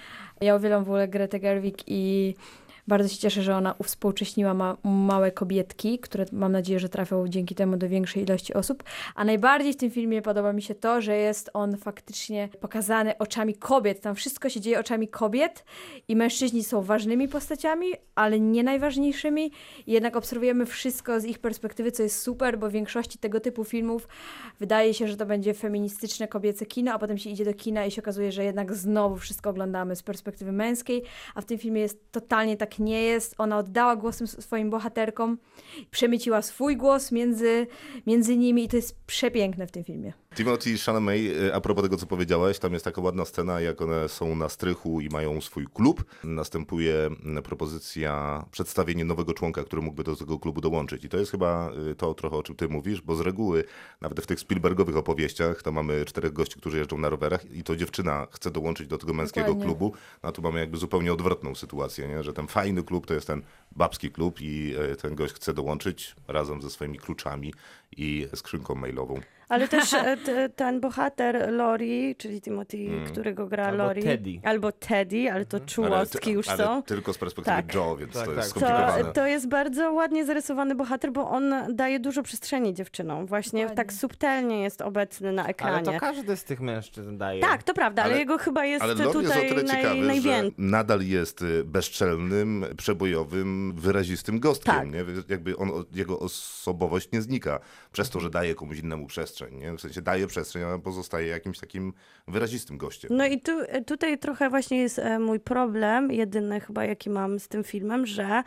[0.41, 2.35] Ja uwielbiam w ogóle Gretę Gerwig i
[2.87, 7.55] bardzo się cieszę, że ona uwspółcześniła ma małe kobietki, które mam nadzieję, że trafią dzięki
[7.55, 8.83] temu do większej ilości osób.
[9.15, 13.53] A najbardziej w tym filmie podoba mi się to, że jest on faktycznie pokazany oczami
[13.53, 14.01] kobiet.
[14.01, 15.65] Tam wszystko się dzieje oczami kobiet
[16.07, 19.51] i mężczyźni są ważnymi postaciami, ale nie najważniejszymi.
[19.87, 24.07] Jednak obserwujemy wszystko z ich perspektywy, co jest super, bo w większości tego typu filmów
[24.59, 27.91] wydaje się, że to będzie feministyczne kobiece kino, a potem się idzie do kina i
[27.91, 31.03] się okazuje, że jednak znowu wszystko oglądamy z perspektywy męskiej,
[31.35, 33.35] a w tym filmie jest totalnie tak nie jest.
[33.37, 35.37] Ona oddała głos tym swoim bohaterkom,
[35.91, 37.67] przemyciła swój głos między,
[38.07, 40.13] między nimi i to jest przepiękne w tym filmie.
[40.35, 44.09] Timothy Chalamet, e, a propos tego, co powiedziałeś, tam jest taka ładna scena, jak one
[44.09, 46.03] są na strychu i mają swój klub.
[46.23, 51.05] Następuje mm, propozycja przedstawienia nowego członka, który mógłby do tego klubu dołączyć.
[51.05, 53.63] I to jest chyba e, to trochę, o czym ty mówisz, bo z reguły,
[54.01, 57.75] nawet w tych Spielbergowych opowieściach, to mamy czterech gości, którzy jeżdżą na rowerach i to
[57.75, 59.65] dziewczyna chce dołączyć do tego męskiego Dokładnie.
[59.65, 59.93] klubu.
[60.23, 62.23] No a tu mamy jakby zupełnie odwrotną sytuację, nie?
[62.23, 63.41] że ten fajny klub to jest ten
[63.75, 67.53] babski klub i e, ten gość chce dołączyć razem ze swoimi kluczami
[67.97, 69.19] i skrzynką mailową.
[69.49, 70.17] Ale też e,
[70.55, 72.77] ten bohater Lori, czyli Timothy,
[73.11, 74.03] którego gra Albo Lori.
[74.03, 74.39] Teddy.
[74.43, 76.83] Albo Teddy, ale to czułostki już ale są.
[76.83, 77.75] tylko z perspektywy Tak.
[77.75, 78.37] Joe, więc Tak, to tak.
[78.37, 79.13] jest To, skomplikowane.
[79.13, 83.25] to jest bardzo ładnie zarysowany bohater, bo on daje dużo przestrzeni dziewczynom.
[83.25, 83.75] Właśnie Dokładnie.
[83.83, 85.85] tak subtelnie jest obecny na Ale ekranie.
[85.85, 87.41] to każdy z tych mężczyzn daje.
[87.41, 89.77] Tak, to prawda, ale, Ale- jego chyba jest Ale Lori jest o tutaj tyle naj,
[90.21, 94.73] ciekawy, nadal jest y, bezczelnym, przebojowym, wyrazistym gostkiem.
[94.73, 94.91] Tak.
[94.91, 95.05] Nie?
[95.29, 97.59] Jakby on, jego osobowość nie znika
[97.91, 99.55] przez to, że daje komuś innemu przestrzeń.
[99.55, 99.73] Nie?
[99.73, 101.93] W sensie daje przestrzeń, a pozostaje jakimś takim
[102.27, 103.11] wyrazistym gościem.
[103.13, 103.51] No i tu,
[103.87, 108.43] tutaj trochę właśnie jest e, mój problem, jedyny chyba jaki mam z tym filmem, że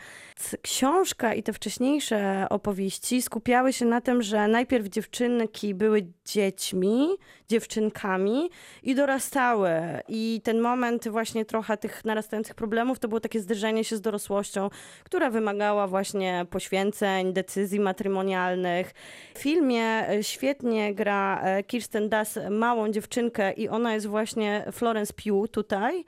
[0.62, 7.08] książka i te wcześniejsze opowieści skupiały się na tym, że najpierw dziewczynki były dziećmi,
[7.48, 8.50] dziewczynkami
[8.82, 9.70] i dorastały.
[10.08, 14.70] I ten moment właśnie trochę tych narastających problemów to było takie zderzenie się z dorosłością,
[15.04, 18.92] która wymagała właśnie poświęceń, decyzji matrymonialnych.
[19.34, 25.12] W filmie e, świetnie gra e, Kirsten Dunst małą dziewczynkę i ona jest właśnie Florence
[25.12, 26.04] Pugh tutaj.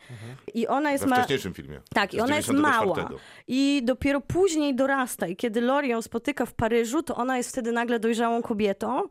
[0.54, 1.80] I ona jest We wcześniejszym filmie.
[1.94, 3.02] Tak, i ona jest 94.
[3.02, 3.20] mała.
[3.48, 5.26] I dopiero później dorasta.
[5.26, 9.02] I kiedy Lori ją spotyka w Paryżu, to ona jest wtedy nagle dojrzałą kobietą.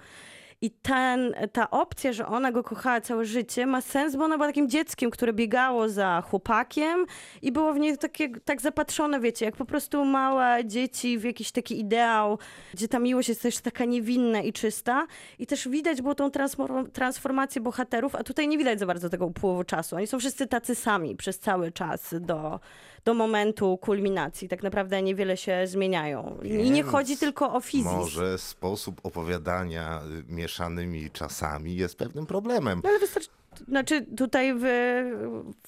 [0.64, 4.48] I ten, ta opcja, że ona go kochała całe życie, ma sens, bo ona była
[4.48, 7.06] takim dzieckiem, które biegało za chłopakiem
[7.42, 11.52] i było w niej takie, tak zapatrzone, wiecie, jak po prostu małe dzieci w jakiś
[11.52, 12.40] taki ideał,
[12.74, 15.08] gdzie ta miłość jest też taka niewinna i czysta.
[15.40, 19.26] I też widać było tą transform- transformację bohaterów, a tutaj nie widać za bardzo tego
[19.26, 19.96] upływu czasu.
[19.96, 22.60] Oni są wszyscy tacy sami przez cały czas do,
[23.06, 24.48] do momentu kulminacji.
[24.48, 26.38] Tak naprawdę niewiele się zmieniają.
[26.44, 28.16] I nie Więc chodzi tylko o fizyczność.
[28.16, 32.82] Może sposób opowiadania y, mieszanymi czasami jest pewnym problemem.
[32.84, 33.30] No ale wystarczy...
[33.68, 34.66] Znaczy tutaj w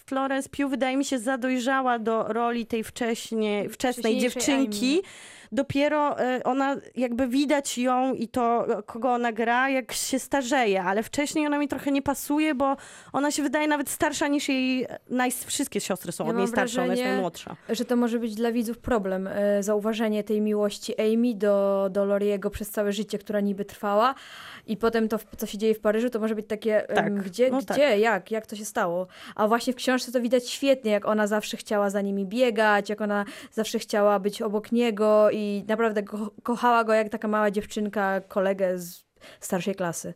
[0.05, 5.01] Florence Pugh wydaje mi się zadojrzała do roli tej wcześnie, wczesnej Wcześniejszej dziewczynki.
[5.53, 11.03] Dopiero e, ona, jakby widać ją i to, kogo ona gra, jak się starzeje, ale
[11.03, 12.75] wcześniej ona mi trochę nie pasuje, bo
[13.13, 16.83] ona się wydaje nawet starsza niż jej, naj, wszystkie siostry są Ja od niej starsze,
[16.83, 17.55] ona jest najmłodsza.
[17.69, 22.49] Że to może być dla widzów problem, e, zauważenie tej miłości Amy do, do Loriego
[22.49, 24.15] przez całe życie, która niby trwała
[24.67, 27.57] i potem to, co się dzieje w Paryżu, to może być takie, Tak, gdzie, no
[27.57, 27.99] gdzie, tak.
[27.99, 29.07] jak, jak to się stało.
[29.35, 33.01] A właśnie w książce to widać świetnie, jak ona zawsze chciała za nimi biegać, jak
[33.01, 38.21] ona zawsze chciała być obok niego i naprawdę ko kochała go jak taka mała dziewczynka,
[38.21, 39.06] kolegę z
[39.39, 40.13] starszej klasy.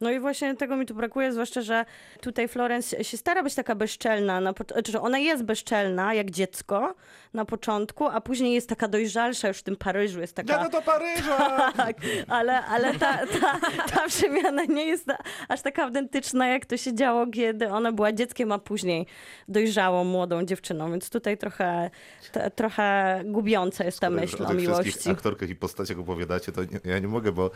[0.00, 1.84] No i właśnie tego mi tu brakuje, zwłaszcza, że
[2.20, 6.94] tutaj Florence się stara być taka bezczelna, na, znaczy, że ona jest bezczelna jak dziecko
[7.34, 10.52] na początku, a później jest taka dojrzalsza już w tym Paryżu, jest taka...
[10.52, 11.60] Jadę do Paryża!
[11.76, 11.96] Tak,
[12.28, 13.60] ale, ale ta, ta,
[13.94, 15.06] ta przemiana nie jest
[15.48, 19.06] aż taka autentyczna, jak to się działo, kiedy ona była dzieckiem, a później
[19.48, 21.90] dojrzałą, młodą dziewczyną, więc tutaj trochę,
[22.32, 24.90] t, trochę gubiąca jest ta Skoro myśl o tych miłości.
[24.90, 27.50] wszystkich aktorkach i postaciach opowiadacie, to nie, ja nie mogę, bo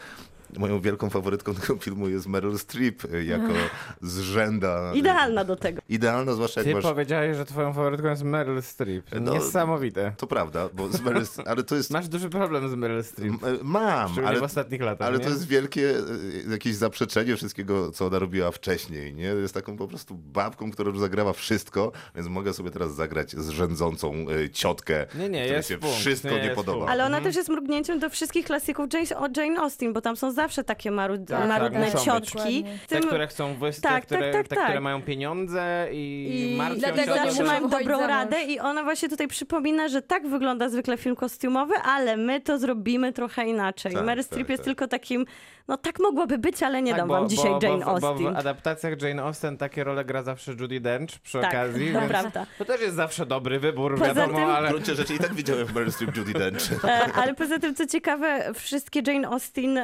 [0.58, 3.52] moją wielką faworytką tego filmu jest Meryl Streep y, jako
[4.02, 4.92] zrzęda.
[4.94, 5.82] Idealna do tego.
[5.88, 6.82] Idealna, zwłaszcza jak Ty masz...
[6.84, 9.04] powiedziałeś, że twoją faworytką jest Meryl Streep.
[9.20, 10.12] No, Niesamowite.
[10.16, 11.22] To prawda, bo z Meryl...
[11.46, 11.90] ale to jest...
[11.90, 13.32] Masz duży problem z Meryl Streep.
[13.44, 15.24] M- Mam, ale, w ostatnich latach, ale nie?
[15.24, 19.24] to jest wielkie e, jakieś zaprzeczenie wszystkiego, co ona robiła wcześniej, nie?
[19.24, 24.26] Jest taką po prostu babką, która już zagrała wszystko, więc mogę sobie teraz zagrać zrzędzącą
[24.44, 26.78] e, ciotkę, Nie, nie, której jest się punkt, wszystko nie, nie, podoba.
[26.78, 26.92] punkt.
[26.92, 27.12] Ale Mhm.
[27.22, 30.64] ona też jest mrugnięciem do wszystkich klasyków Jane, o Jane Austen, bo tam są zawsze
[30.64, 32.02] takie marud, Tak, tak, marudne być.
[32.02, 32.64] ciotki.
[32.88, 34.64] Te, które chcą wyjść, Tak, te, tak, które, tak, te, tak.
[34.64, 39.08] które mają pieniądze i, I martwią dlatego się zawsze mają dobrą radę i ona właśnie
[39.08, 43.92] tutaj przypomina, że tak wygląda zwykle film kostiumowy, ale my to zrobimy trochę inaczej.
[43.94, 44.64] Tak, Meryl tak, Streep jest tak.
[44.64, 45.26] tylko takim,
[45.68, 48.08] no tak mogłoby być, ale nie Tak, dam bo- wam dzisiaj bo, Jane bo, Bo
[48.08, 48.34] Austen.
[48.34, 52.46] w adaptacjach Jane Austen takie role gra zawsze Judy Dench przy Tak, okazji, to prawda.
[52.58, 54.68] to też jest zawsze dobry wybór, Poza wiadomo, tym- W ale...
[54.68, 56.84] gruncie rzeczy i tak widziałem Meryl Streep, Judy Dench.
[56.84, 59.80] E, Ale poza tym, co ciekawe, wszystkie Jane Austen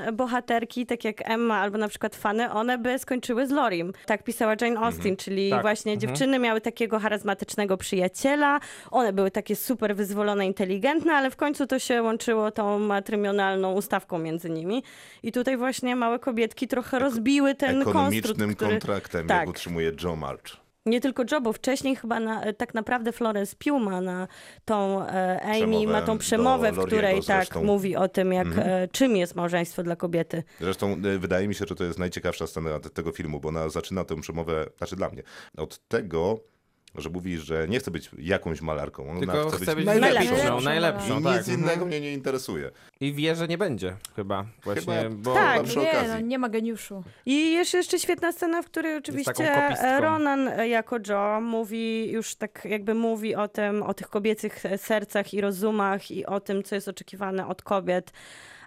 [0.50, 3.92] bohaterki, tak jak Emma albo na przykład Fanny, one by skończyły z Lorim.
[4.06, 5.62] Tak pisała Jane Austen, czyli Tak.
[5.62, 6.00] właśnie Mhm.
[6.10, 8.60] dziewczyny miały takiego charyzmatycznego przyjaciela,
[8.90, 14.18] one były takie super wyzwolone, inteligentne, ale w końcu to się łączyło tą matrymonialną ustawką
[14.18, 14.82] między nimi.
[15.22, 18.70] I tutaj właśnie małe kobietki trochę rozbiły ten konstrukt, Ekonomicznym który...
[18.70, 19.40] kontraktem, Tak.
[19.40, 20.56] jak utrzymuje Joe March.
[20.90, 24.28] Nie tylko Joe, bo wcześniej chyba na, tak naprawdę Florence Pugh ma na
[24.64, 27.64] tą e, Amy, Przemowę ma tą przemowę, w której tak zresztą.
[27.64, 28.68] mówi o tym, jak, Mhm.
[28.68, 30.42] e, czym jest małżeństwo dla kobiety.
[30.60, 33.68] Zresztą e, wydaje mi się, że to jest najciekawsza scena te- tego filmu, bo ona
[33.68, 35.22] zaczyna tę przemowę, znaczy dla mnie,
[35.56, 36.38] od tego,
[36.94, 39.10] że mówi, że nie chce być jakąś malarką.
[39.10, 40.18] Ona Tylko chce, chce być najlepszą.
[40.18, 41.38] najlepszą, Najlepszą, najlepszą, I tak.
[41.38, 42.70] nic innego mnie nie interesuje.
[43.00, 45.34] I wie, że nie będzie chyba właśnie, Chyba- bo...
[45.34, 45.62] Tak.
[45.62, 47.04] przy nie, no, nie ma geniuszu.
[47.26, 49.52] I jeszcze, jeszcze świetna scena, w której oczywiście
[50.00, 55.34] Ronan e, jako Joe mówi, już tak jakby mówi o tym, o tych kobiecych sercach
[55.34, 58.12] i rozumach i o tym, co jest oczekiwane od kobiet,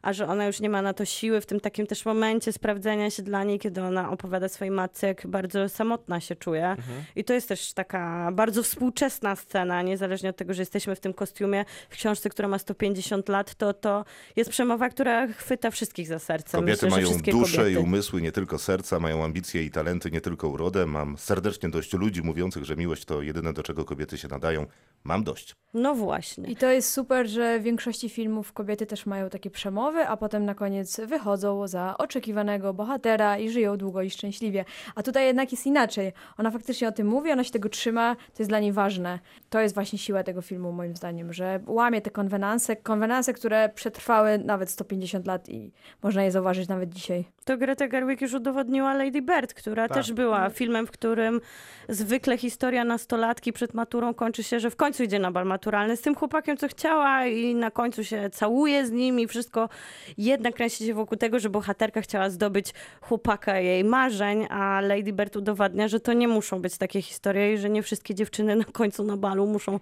[0.04, 3.10] a że ona już nie ma na to siły w tym takim też momencie sprawdzenia
[3.10, 6.68] się dla niej, kiedy ona opowiada swojej matce, jak bardzo samotna się czuje.
[6.68, 7.04] Mhm.
[7.16, 11.13] I to jest też taka bardzo współczesna scena, niezależnie od tego, że jesteśmy w tym
[11.13, 16.20] kostiumie, w książce, która ma 150 lat, to to jest przemowa, która chwyta wszystkich za
[16.20, 16.58] serce.
[16.58, 17.72] Kobiety Myślę, mają duszę kobiety.
[17.72, 20.86] i umysły, nie tylko serca, mają ambicje i talenty, nie tylko urodę.
[20.86, 24.66] Mam serdecznie dość ludzi mówiących, że miłość to jedyne, do czego kobiety się nadają.
[25.04, 25.56] Mam dość.
[25.74, 26.50] No właśnie.
[26.50, 30.46] I to jest super, że w większości filmów kobiety też mają takie przemowy, a potem
[30.46, 34.66] na koniec wychodzą za oczekiwanego bohatera i żyją długo i szczęśliwie.
[34.96, 36.13] A tutaj jednak jest inaczej.
[36.38, 39.20] Ona faktycznie o tym mówi, ona się tego trzyma, to jest dla niej ważne.
[39.50, 44.38] To jest właśnie siła tego filmu, moim zdaniem, że łamie te konwenanse, konwenanse, które przetrwały
[44.38, 45.72] nawet 150 lat i
[46.04, 47.26] można je zauważyć nawet dzisiaj.
[47.46, 49.98] To Greta Gerwig już udowodniła Lady Bird, która Tak.
[49.98, 51.42] też była filmem, w którym
[51.89, 56.02] zwykle historia nastolatki przed maturą kończy się, że w końcu idzie na bal maturalny z
[56.02, 59.70] tym chłopakiem, co chciała i na końcu się całuje z nim i wszystko
[60.18, 65.36] jednak kręci się wokół tego, że bohaterka chciała zdobyć chłopaka jej marzeń, a Lady Bird
[65.36, 69.04] udowadnia, że to nie muszą być takie historie i że nie wszystkie dziewczyny na końcu
[69.04, 69.80] na balu muszą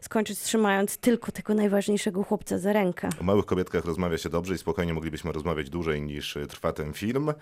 [0.00, 3.08] skończyć trzymając tylko tego najważniejszego chłopca za rękę.
[3.20, 7.32] O małych kobietkach rozmawia się dobrze i spokojnie moglibyśmy rozmawiać dłużej niż trwa ten film.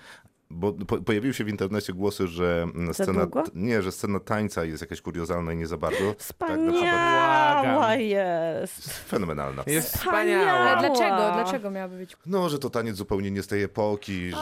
[0.55, 5.01] Bo po, pojawiły się w internecie głosy, że scena, nie, że scena tańca jest jakaś
[5.01, 5.99] kuriozalna i nie za bardzo.
[6.09, 8.01] Tak, Wspaniała Błagam.
[8.01, 8.93] jest.
[9.09, 9.62] fenomenalna.
[9.67, 10.53] Jest Wspaniała.
[10.53, 11.17] Ale dlaczego?
[11.17, 12.17] Dlaczego miałaby być?
[12.27, 14.37] No, że to taniec zupełnie nie z tej epoki, że.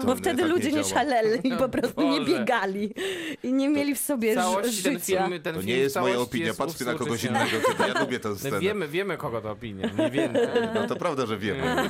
[0.00, 0.88] to Bo nie- wtedy tak ludzie nie działa.
[0.88, 2.32] szaleli i po prostu nie Boże.
[2.38, 2.94] biegali
[3.42, 5.26] i nie mieli w sobie W całości ten życia.
[5.28, 8.28] film, ten To nie jest moja opinia, patrzcie na kogoś innego, kiedy ja lubię tę
[8.32, 8.60] No, scenę.
[8.60, 10.48] wiemy, wiemy kogo to opinia, mniej więcej.
[10.74, 11.62] No to prawda, że wiemy.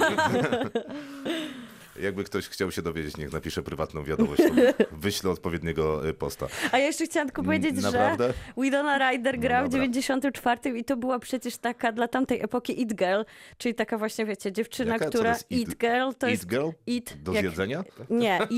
[2.02, 6.46] Jakby ktoś chciał się dowiedzieć, niech napisze prywatną wiadomość, to wyślę odpowiedniego y, posta.
[6.72, 8.26] A ja jeszcze chciałam tylko powiedzieć, Naprawdę?
[8.28, 9.86] że Winona Ryder gra No w dobra.
[9.88, 13.22] 94 i to była przecież taka dla tamtej epoki It Girl,
[13.58, 15.06] czyli taka właśnie, wiecie, dziewczyna, Jaka?
[15.08, 15.34] Która...
[15.50, 16.46] It- It Girl to Eat jest...
[16.48, 16.68] girl?
[16.86, 17.84] It, Do jak- zjedzenia?
[18.10, 18.38] Nie,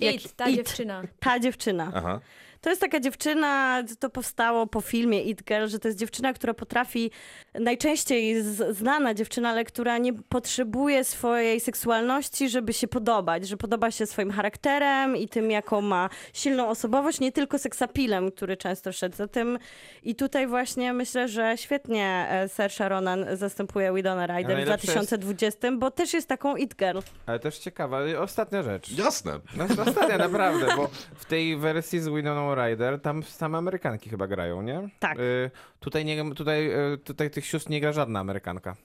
[0.00, 0.24] It.
[0.24, 0.56] It, ta It.
[0.56, 1.02] dziewczyna.
[1.20, 1.92] Ta dziewczyna.
[1.94, 2.20] Aha.
[2.66, 6.54] To jest taka dziewczyna, to powstało po filmie It Girl, że to jest dziewczyna, która
[6.54, 7.10] potrafi,
[7.54, 14.06] najczęściej znana dziewczyna, ale która nie potrzebuje swojej seksualności, żeby się podobać, że podoba się
[14.06, 19.28] swoim charakterem i tym, jaką ma silną osobowość, nie tylko seksapilem, który często szedł za
[19.28, 19.58] tym.
[20.02, 25.08] I tutaj właśnie myślę, że świetnie e, Saoirse Ronan zastępuje Winona Ryder w najlepsze jest-
[25.10, 26.98] 2020, bo też jest taką It Girl.
[27.26, 28.98] Ale też ciekawa, ostatnia rzecz.
[28.98, 29.40] Jasne.
[29.56, 32.08] No, ostatnia, naprawdę, bo w tej wersji z
[32.56, 34.88] Winoną Ryder tam same Amerykanki chyba grają, nie?
[34.98, 35.18] Tak.
[35.18, 38.76] Y, tutaj, nie, tutaj, y, tutaj tych sióstr nie gra żadna Amerykanka.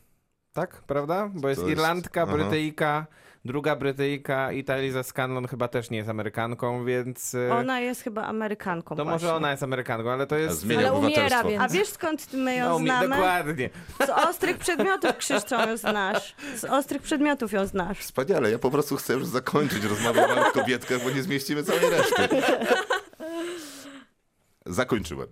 [0.53, 1.29] Tak, prawda?
[1.33, 2.31] Bo jest jest- Irlandka, aha.
[2.33, 3.05] Brytyjka,
[3.45, 7.33] druga Brytyjka i ta Eliza Scanlon chyba też nie jest Amerykanką, więc...
[7.33, 9.35] y, Ona jest chyba Amerykanką to może właśnie.
[9.37, 10.59] ona jest Amerykanką, ale to jest...
[10.59, 11.61] zmienia Ale umiera, więc...
[11.61, 13.09] A wiesz skąd my ją No, znamy?
[13.09, 13.69] dokładnie.
[14.05, 16.35] Z ostrych przedmiotów, Krzysztof, ją znasz.
[16.55, 17.97] Z ostrych przedmiotów ją znasz.
[17.99, 22.27] Wspaniale, ja po prostu chcę już zakończyć rozmowę o kobietkach, bo nie zmieścimy całej reszty.
[24.65, 25.27] Zakończyłem.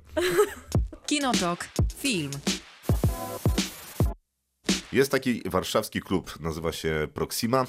[1.06, 1.68] Kinotok.
[1.98, 2.32] Film.
[4.92, 7.66] Jest taki warszawski klub, nazywa się Proxima.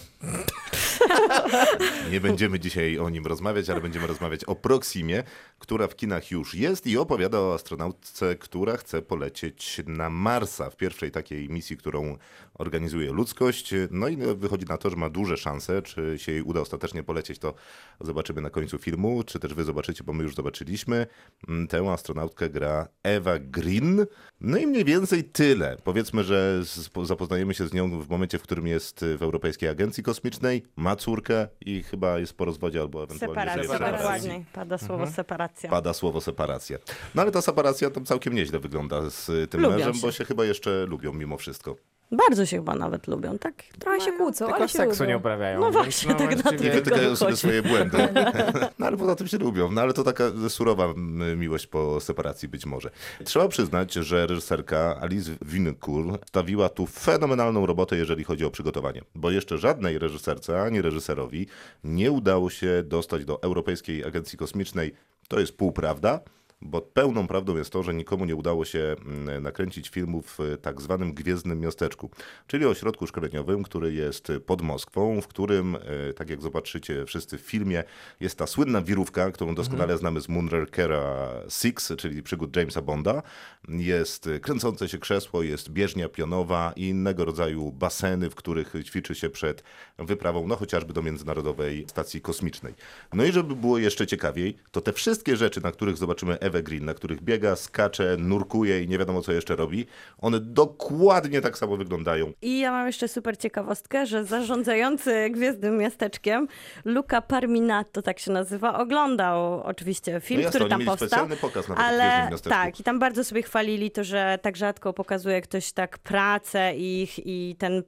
[2.11, 5.23] Nie będziemy dzisiaj o nim rozmawiać, ale będziemy rozmawiać o Proximie,
[5.59, 10.77] która w kinach już jest i opowiada o astronautce, która chce polecieć na Marsa w
[10.77, 12.17] pierwszej takiej misji, którą
[12.55, 13.75] organizuje ludzkość.
[13.91, 15.83] No i wychodzi na to, że ma duże szanse.
[15.83, 17.55] Czy się jej uda ostatecznie polecieć, to
[18.01, 21.07] zobaczymy na końcu filmu, czy też wy zobaczycie, bo my już zobaczyliśmy.
[21.49, 24.07] Mm, Tę astronautkę gra Eva Green.
[24.41, 25.77] No i mniej więcej tyle.
[25.85, 26.63] Powiedzmy, że
[27.05, 31.49] zapoznajemy się z nią w momencie, w którym jest w Europejskiej Agencji Kosmicznej, ma córkę
[31.61, 33.99] i chyba jest po rozwodzie albo ewentualnie Separacja, separacji.
[33.99, 34.45] dokładnie.
[34.53, 35.71] Pada słowo separacja.
[35.71, 36.79] Pada słowo separacja.
[37.15, 40.01] No ale ta separacja tam całkiem nieźle wygląda z tym Lubią mężem, się.
[40.01, 41.77] bo się chyba jeszcze lubią mimo wszystko.
[42.13, 43.55] Bardzo się chyba nawet lubią, tak?
[43.79, 45.09] Trochę się kłócą, Tylko ale się seksu lubią.
[45.11, 45.61] nie uprawiają.
[45.61, 47.99] No właśnie, tak na właściwie- I Tylko wytykają sobie swoje błędy.
[48.79, 49.71] No ale poza tym się lubią.
[49.73, 50.95] No ale to taka surowa
[51.37, 52.91] miłość po separacji być może.
[53.25, 59.03] Trzeba przyznać, że reżyserka Alice Wincourt stawiła tu fenomenalną robotę, jeżeli chodzi o przygotowanie.
[59.15, 61.47] Bo jeszcze żadnej reżyserce, ani reżyserowi
[61.85, 64.95] nie udało się dostać do Europejskiej Agencji Kosmicznej.
[65.29, 66.21] To jest półprawda.
[66.63, 70.81] Bo pełną prawdą jest to, że nikomu nie udało się mm, nakręcić filmu w tak
[70.81, 72.11] zwanym Gwiezdnym Miasteczku,
[72.47, 77.41] czyli ośrodku szkoleniowym, który jest pod Moskwą, w którym, e, tak jak zobaczycie wszyscy w
[77.41, 77.85] filmie,
[78.21, 83.23] jest ta słynna wirówka, którą doskonale znamy z Moonrakera 6, czyli przygód Jamesa Bonda.
[83.69, 89.15] Jest e, kręcące się krzesło, jest bieżnia pionowa i innego rodzaju baseny, w których ćwiczy
[89.15, 89.63] się przed
[89.99, 92.75] wyprawą, no chociażby do Międzynarodowej Stacji Kosmicznej.
[93.13, 96.85] No i żeby było jeszcze ciekawiej, to te wszystkie rzeczy, na których zobaczymy Ewę Green,
[96.85, 99.87] na których biega, skacze, nurkuje i nie wiadomo co jeszcze robi,
[100.19, 102.33] one dokładnie tak samo wyglądają.
[102.43, 106.49] I ja mam jeszcze super ciekawostkę, że zarządzający Gwiezdnym Miasteczkiem,
[106.85, 111.09] Luca Parminato, tak się nazywa, oglądał oczywiście film, No jasne, który tam powstał.
[111.09, 112.51] specjalny pokaz nawet w Ale Gwiezdnym Miasteczku.
[112.59, 117.27] tak, i tam bardzo sobie chwalili to, że tak rzadko pokazuje ktoś tak pracę ich
[117.27, 117.83] i ten...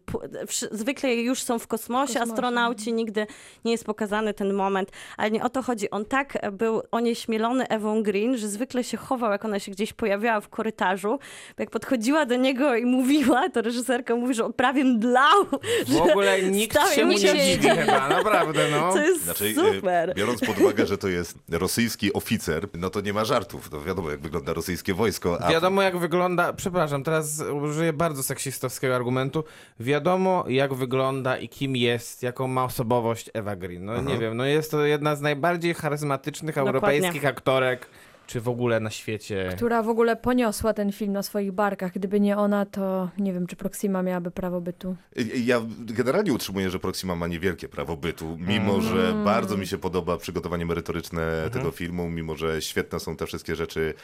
[0.70, 2.33] Zwykle już są w kosmosie, kosmosie.
[2.33, 3.27] astronauci, nigdy
[3.64, 5.90] nie jest pokazany ten moment, ale nie o to chodzi.
[5.90, 10.41] On tak był onieśmielony Ewą Green, że zwykle się chował, jak ona się gdzieś pojawiała
[10.41, 11.19] w korytarzu.
[11.59, 15.45] Jak podchodziła do niego i mówiła, to reżyserka mówi, że on prawie mdlał.
[15.87, 18.93] W ogóle nikt Stał się mu nie dziwi chyba, naprawdę, no.
[18.93, 20.15] To jest Znaczy, e, super.
[20.17, 23.71] biorąc pod uwagę, że to jest rosyjski oficer, no to nie ma żartów.
[23.73, 25.38] No wiadomo, jak wygląda rosyjskie wojsko.
[25.43, 29.45] A Wiadomo jak wygląda, przepraszam, teraz użyję bardzo seksistowskiego argumentu.
[29.81, 33.85] Wiadomo jak wygląda i kim jest, jaką ma osobowość Eva Green.
[33.85, 36.81] No nie wiem, no jest to jedna z najbardziej charyzmatycznych Dokładnie.
[36.81, 37.87] europejskich aktorek,
[38.26, 39.52] czy w ogóle na świecie.
[39.56, 41.92] Która w ogóle poniosła ten film na swoich barkach.
[41.92, 44.96] Gdyby nie ona, to nie wiem, czy Proxima miałaby prawo bytu.
[45.44, 50.16] Ja generalnie utrzymuję, że Proxima ma niewielkie prawo bytu, mimo że bardzo mi się podoba
[50.16, 53.94] przygotowanie merytoryczne tego filmu, mimo że świetne są te wszystkie rzeczy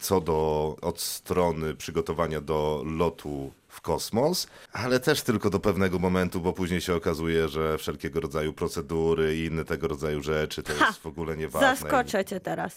[0.00, 6.40] co do od strony przygotowania do lotu w kosmos, ale też tylko do pewnego momentu,
[6.40, 10.86] bo później się okazuje, że wszelkiego rodzaju procedury i inne tego rodzaju rzeczy to Ha!
[10.86, 11.68] jest w ogóle nieważne.
[11.76, 12.74] Zaskoczę cię teraz.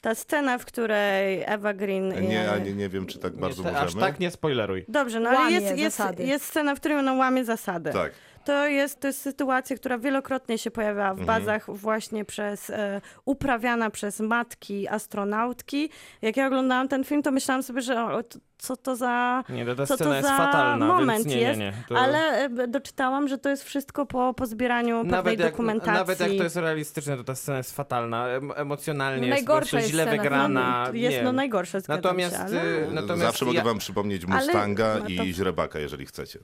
[0.00, 2.28] Ta scena, w której Ewa Green...
[2.28, 3.86] Nie, a nie, nie wiem, czy tak bardzo nie, możemy.
[3.86, 4.84] aż tak nie spoileruj.
[4.88, 6.24] Dobrze, no ale Łamie jest, jest, zasady.
[6.24, 7.90] jest scena, w której ona łamie zasady.
[7.92, 8.12] Tak.
[8.48, 11.26] To jest, to jest sytuacja, która wielokrotnie się pojawiała w Mhm.
[11.26, 15.90] bazach właśnie przez, e, uprawiana przez matki astronautki.
[16.22, 19.44] Jak ja oglądałam ten film, to myślałam sobie, że o, to, co to za...
[19.48, 21.58] Nie, ta Co to scena jest za fatalna, moment nie, jest?
[21.60, 21.72] nie, nie.
[21.88, 21.98] To...
[21.98, 25.92] Ale e, doczytałam, że to jest wszystko po, po zbieraniu pewnej Nawet jak, dokumentacji.
[25.92, 28.28] nawet jak to jest realistyczne, to ta scena jest fatalna.
[28.28, 30.22] Em, Emocjonalnie No jest najgorsza prostu jest źle scena.
[30.22, 30.84] wygrana.
[30.88, 31.22] No, jest nie.
[31.22, 32.64] no najgorsze, zgadzam Natomiast, się, ale...
[32.64, 36.38] y, natomiast Zawsze mogę ja wam przypomnieć Ale Mustanga ma to- i Źrebaka, jeżeli chcecie.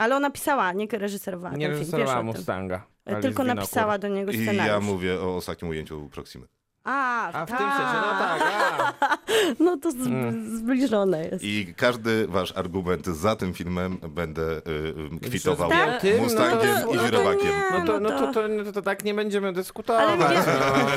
[0.00, 2.22] Ale ona pisała, nie reżyserowała nie ten film, wiesz reżyserowała.
[2.22, 2.86] Mustanga.
[3.04, 4.66] E, Tylko napisała do niego I scenariusz.
[4.66, 6.46] ja mówię o ostatnim ujęciu Proximy.
[6.90, 7.58] A, A w tak.
[7.58, 9.18] tym sensie, no tak, a.
[9.64, 9.96] No to z,
[10.58, 11.44] zbliżone jest.
[11.44, 14.60] I każdy wasz argument za tym filmem będę y,
[15.16, 16.00] y, kwitował Tak?
[16.00, 17.50] Tym, no to- Mustangiem no i to nie.
[17.72, 20.04] No to, no no to, to, no to tak nie będziemy dyskutować.
[20.04, 20.36] Ale nie-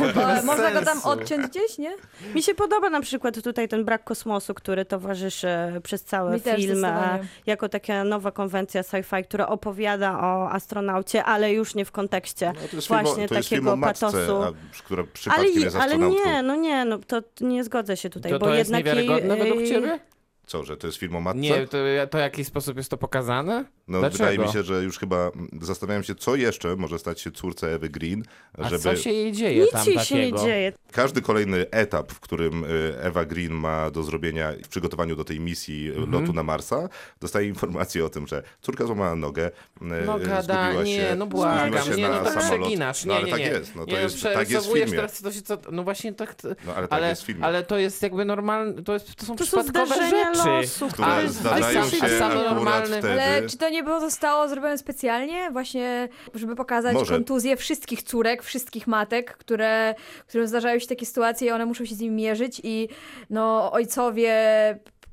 [0.08, 1.10] no, to E, bez Można go tam sensu.
[1.10, 1.92] odciąć gdzieś, nie?
[2.36, 5.48] Mi się podoba na przykład tutaj ten brak kosmosu, który towarzyszy
[5.84, 11.24] przez cały Mi też film, e, jako taka nowa konwencja sci-fi, która opowiada o astronaucie,
[11.26, 13.74] ale już nie w kontekście No, to jest właśnie film, o- to jest film takiego
[13.74, 14.44] o matce, patosu.
[14.44, 14.52] a,
[14.84, 18.39] która Ale, przypadkiem jest ale nie, no nie, no to nie zgodzę się tutaj, To,
[18.39, 20.00] bo to jest jednak jej, niewiarygodne według jej- ciebie?
[20.46, 21.39] Co, że to jest film o matce?
[21.39, 21.78] Nie, to,
[22.10, 23.65] to w jaki sposób jest to pokazane?
[23.88, 24.17] No, Dlaczego?
[24.24, 27.89] wydaje mi się, że już chyba zastanawiam się, co jeszcze może stać się córce Ewy
[27.89, 28.24] Green,
[28.58, 30.06] A żeby co się jej dzieje Nic tam jej takiego?
[30.22, 30.74] się nie dzieje.
[30.91, 32.67] każdy kolejny etap, w którym y,
[33.02, 36.12] Ewa Green ma do zrobienia w przygotowaniu do tej misji Mhm.
[36.12, 36.89] lotu na Marsa,
[37.22, 41.26] dostaje informację o tym, że córka złamała nogę, y, No zgubiła gada, się, nie, no
[41.26, 42.60] zgubiła błagam, się nie, na no to samolot.
[42.62, 43.46] przeginasz, nie, no, ale nie, tak nie.
[43.48, 44.91] jest, no to nie, jest, tak jest w filmie.
[44.91, 47.46] Teraz, to się, co, no właśnie tak, No ale tak ale, jest w filmie.
[47.46, 50.50] ale to jest jakby normalne, to, jest, to są To są przypadkowe zdarzenia rzeczy.
[50.50, 53.12] losu, które Ale- zdarzają a sam- się a same akurat normalne- wtedy.
[53.22, 55.52] Ale czy to nie było zostało zrobione specjalnie?
[55.52, 57.14] Właśnie, żeby pokazać Może.
[57.14, 59.96] kontuzję wszystkich córek, wszystkich matek, które,
[60.28, 62.90] którym zdarzają się takie sytuacje i one muszą się z nimi mierzyć i
[63.30, 64.34] no ojcowie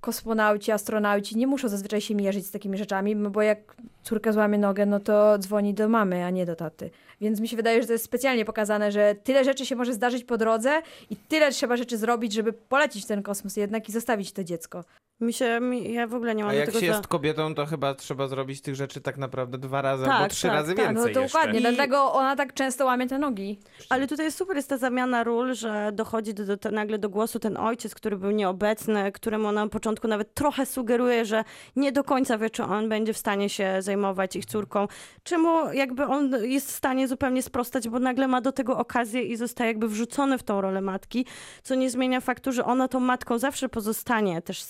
[0.01, 4.59] kosmonauci, astronauci nie muszą zazwyczaj się mierzyć z takimi rzeczami, no bo jak córka złamie
[4.59, 6.91] nogę, no to dzwoni do mamy, a nie do taty.
[7.21, 10.25] Więc mi się wydaje, że to jest specjalnie pokazane, że tyle rzeczy się może zdarzyć
[10.25, 14.45] po drodze i tyle trzeba rzeczy zrobić, żeby polecić ten kosmos jednak i zostawić to
[14.45, 14.85] dziecko.
[15.21, 16.93] Mi się, mi, ja w ogóle nie mam A do jak tego się za...
[16.93, 20.43] jest kobietą, to chyba trzeba zrobić tych rzeczy tak naprawdę dwa razy Tak, albo trzy
[20.43, 20.87] tak, razy tak.
[20.87, 21.39] więcej No to jeszcze.
[21.39, 23.59] dokładnie, I- dlatego ona tak często łamie te nogi.
[23.89, 27.09] Ale tutaj jest super, jest ta zamiana ról, że dochodzi do, do, te- nagle do
[27.09, 31.45] głosu ten ojciec, który był nieobecny, któremu ona na początku nawet trochę sugeruje, że
[31.77, 34.89] nie do końca wie, czy on będzie w stanie się zajmować ich córką.
[35.23, 39.37] Czemu jakby on jest w stanie zupełnie sprostać, bo nagle ma do tego okazję i
[39.37, 41.27] zostaje jakby wrzucony w tą rolę matki,
[41.63, 44.63] co nie zmienia faktu, że ona tą matką zawsze pozostanie też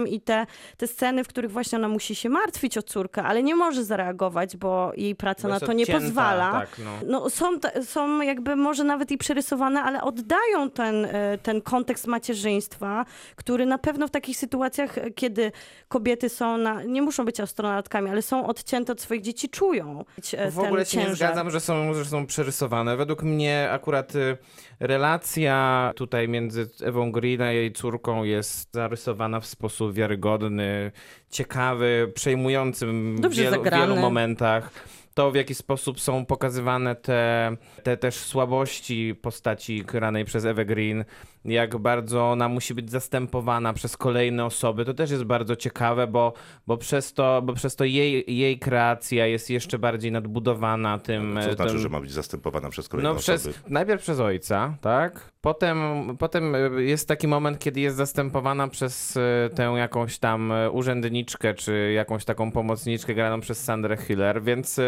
[0.00, 3.54] i te, te sceny, w których właśnie ona musi się martwić o córkę, ale nie
[3.54, 6.90] może zareagować, bo jej praca Bo na to nie odcięta, pozwala Tak, no.
[7.06, 7.50] no, są,
[7.84, 13.04] są jakby może nawet i przerysowane, ale oddają ten, e, ten kontekst macierzyństwa,
[13.36, 15.52] który na pewno w takich sytuacjach, e, kiedy
[15.88, 20.04] kobiety są, na, nie muszą być astronautkami, ale są odcięte od swoich dzieci, czują
[20.36, 21.16] e, W ogóle się nie ciężar.
[21.16, 22.96] zgadzam, że są, że są przerysowane.
[22.96, 24.36] Według mnie akurat y,
[24.80, 30.92] relacja tutaj między Ewą Green a jej córką jest zarysowana w sposób wiarygodny,
[31.30, 34.70] ciekawy, przejmujący w wielu, wielu momentach.
[35.14, 41.04] To, w jaki sposób są pokazywane te, te też słabości postaci granej przez Ewę Green,
[41.44, 46.32] jak bardzo ona musi być zastępowana przez kolejne osoby, to też jest bardzo ciekawe, bo,
[46.66, 51.38] bo przez to, bo przez to jej, jej kreacja jest jeszcze bardziej nadbudowana tym...
[51.44, 51.78] Co znaczy, tym...
[51.78, 53.70] że ma być zastępowana przez kolejne No przez, osoby?
[53.70, 55.32] najpierw przez ojca, tak?
[55.40, 55.78] Potem,
[56.18, 59.20] potem y, jest taki moment, kiedy jest zastępowana przez y,
[59.54, 64.80] tę jakąś tam y, urzędniczkę, czy jakąś taką pomocniczkę graną przez Sandrę Hiller, więc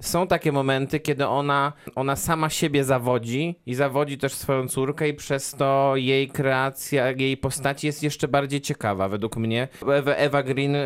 [0.00, 5.14] są takie momenty, kiedy ona, ona sama siebie zawodzi i zawodzi też swoją córkę i
[5.14, 9.68] przez to jej kreacja, jej postaci jest jeszcze bardziej ciekawa według mnie.
[9.92, 10.76] Ewa, Ewa Green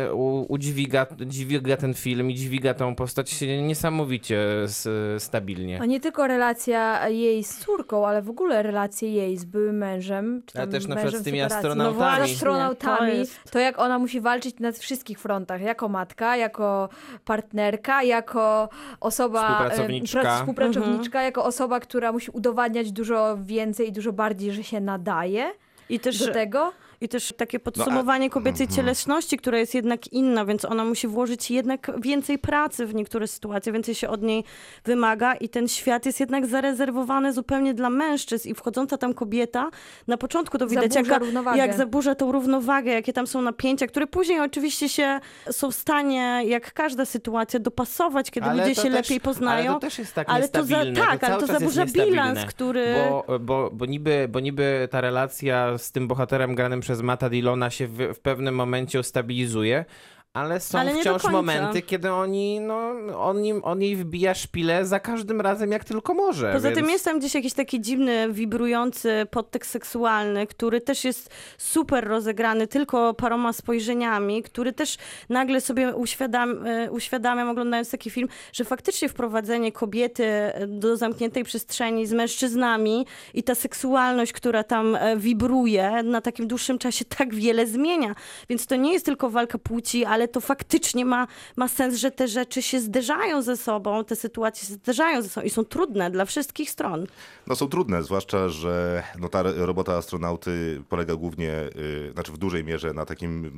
[0.47, 4.89] udźwiga, dźwiga ten film i dźwiga tą postać niesamowicie s,
[5.23, 5.81] stabilnie.
[5.81, 10.43] A nie tylko relacja jej z córką, ale w ogóle relacje jej z byłym mężem.
[10.45, 12.17] Czy Ale też na przykład z tymi astronautami.
[12.17, 13.11] No astronautami.
[13.43, 15.61] to To, jak ona musi walczyć na wszystkich frontach.
[15.61, 16.89] Jako matka, jako
[17.25, 18.69] partnerka, jako
[19.01, 19.41] osoba...
[19.41, 20.21] e, Współpracowniczka.
[20.21, 21.25] pra- współpracowniczka, Mhm.
[21.25, 25.51] jako osoba, która musi udowadniać dużo więcej i dużo bardziej, że się nadaje
[25.89, 26.71] I też, do tego.
[27.01, 28.75] I też takie podsumowanie kobiecej Mhm.
[28.75, 33.73] cielesności, która jest jednak inna, więc ona musi włożyć jednak więcej pracy w niektóre sytuacje,
[33.73, 34.43] więcej się od niej
[34.83, 39.69] wymaga i ten świat jest jednak zarezerwowany zupełnie dla mężczyzn i wchodząca tam kobieta,
[40.07, 41.57] na początku to widać, Zaburza jak, równowagę.
[41.57, 45.19] jak zaburza tą równowagę, jakie tam są napięcia, które później oczywiście się
[45.51, 49.71] są w stanie, jak każda sytuacja, dopasować, kiedy Ale ludzie to się też- lepiej poznają.
[49.71, 52.39] Ale to też jest tak ale to za, tak, ale to czas jest zaburza bilans,
[52.45, 52.95] który...
[53.09, 57.69] Bo, bo, bo, niby, bo niby ta relacja z tym bohaterem granym przez Mata Dillona
[57.69, 59.85] się w, w pewnym momencie ustabilizuje,
[60.33, 64.99] ale są Ale wciąż momenty, kiedy oni, no, on, im, on jej wbija szpilę za
[64.99, 66.53] każdym razem, jak tylko może.
[66.53, 66.79] Poza więc...
[66.79, 72.67] tym jest tam gdzieś jakiś taki dziwny, wibrujący podtekst seksualny, który też jest super rozegrany
[72.67, 74.97] tylko paroma spojrzeniami, który też
[75.29, 80.27] nagle sobie uświadam, e, uświadamiam, oglądając taki film, że faktycznie wprowadzenie kobiety
[80.67, 86.77] do zamkniętej przestrzeni z mężczyznami i ta seksualność, która tam e, wibruje na takim dłuższym
[86.77, 88.15] czasie tak wiele zmienia.
[88.49, 92.27] Więc to nie jest tylko walka płci, ale to faktycznie ma, ma sens, że te
[92.27, 96.25] rzeczy się zderzają ze sobą, te sytuacje się zderzają ze sobą i są trudne dla
[96.25, 97.07] wszystkich stron.
[97.47, 102.63] No są trudne, zwłaszcza, że no, ta robota astronauty polega głównie, y, znaczy w dużej
[102.63, 103.51] mierze na takim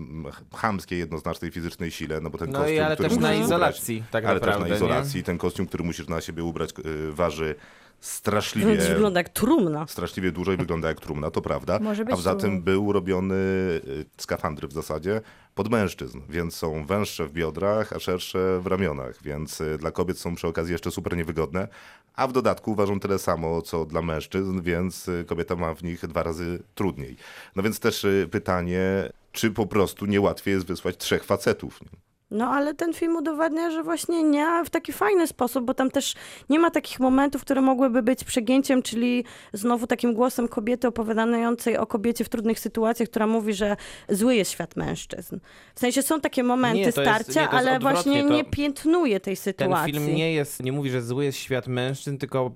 [0.55, 3.95] chamskiej, jednoznacznej fizycznej sile, no bo ten No kostium, i ale który też na izolacji,
[3.95, 4.61] ubrać, tak ale naprawdę.
[4.61, 7.55] też na izolacji, ten kostium, który musisz na siebie ubrać, y, waży
[8.03, 8.75] straszliwie...
[8.75, 9.87] Wygląda jak trumna.
[9.87, 11.79] Straszliwie dużo i wygląda jak trumna, to prawda.
[11.79, 12.57] Może być A poza trumną.
[12.57, 15.21] tym był robiony y, skafandry w zasadzie
[15.55, 20.19] pod mężczyzn, więc są węższe w biodrach, a szersze w ramionach, więc y, dla kobiet
[20.19, 21.67] są przy okazji jeszcze super niewygodne,
[22.15, 26.07] a w dodatku ważą tyle samo co dla mężczyzn, więc y, kobieta ma w nich
[26.07, 27.15] dwa razy trudniej.
[27.55, 31.81] No więc też pytanie, czy po prostu niełatwiej jest wysłać trzech facetów.
[31.81, 32.02] Nie?
[32.33, 36.15] No ale ten film udowadnia, że właśnie nie w taki fajny sposób, bo tam też
[36.49, 41.85] nie ma takich momentów, które mogłyby być przegięciem, czyli znowu takim głosem kobiety opowiadającej o
[41.87, 43.75] kobiecie w trudnych sytuacjach, która mówi, że
[44.09, 45.39] zły jest świat mężczyzn.
[45.75, 49.35] W sensie są takie momenty Nie, to jest- starcia, nie, ale właśnie nie piętnuje tej
[49.37, 49.93] Ten sytuacji.
[49.93, 52.51] film nie jest, nie mówi, że zły jest świat mężczyzn, tylko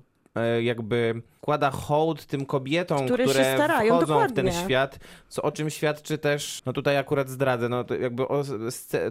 [0.62, 4.52] jakby kłada hołd tym kobietom, Które które, się starają, wchodzą w ten dokładnie.
[4.64, 8.42] świat, co o czym świadczy też, no tutaj akurat zdradzę, no jakby o,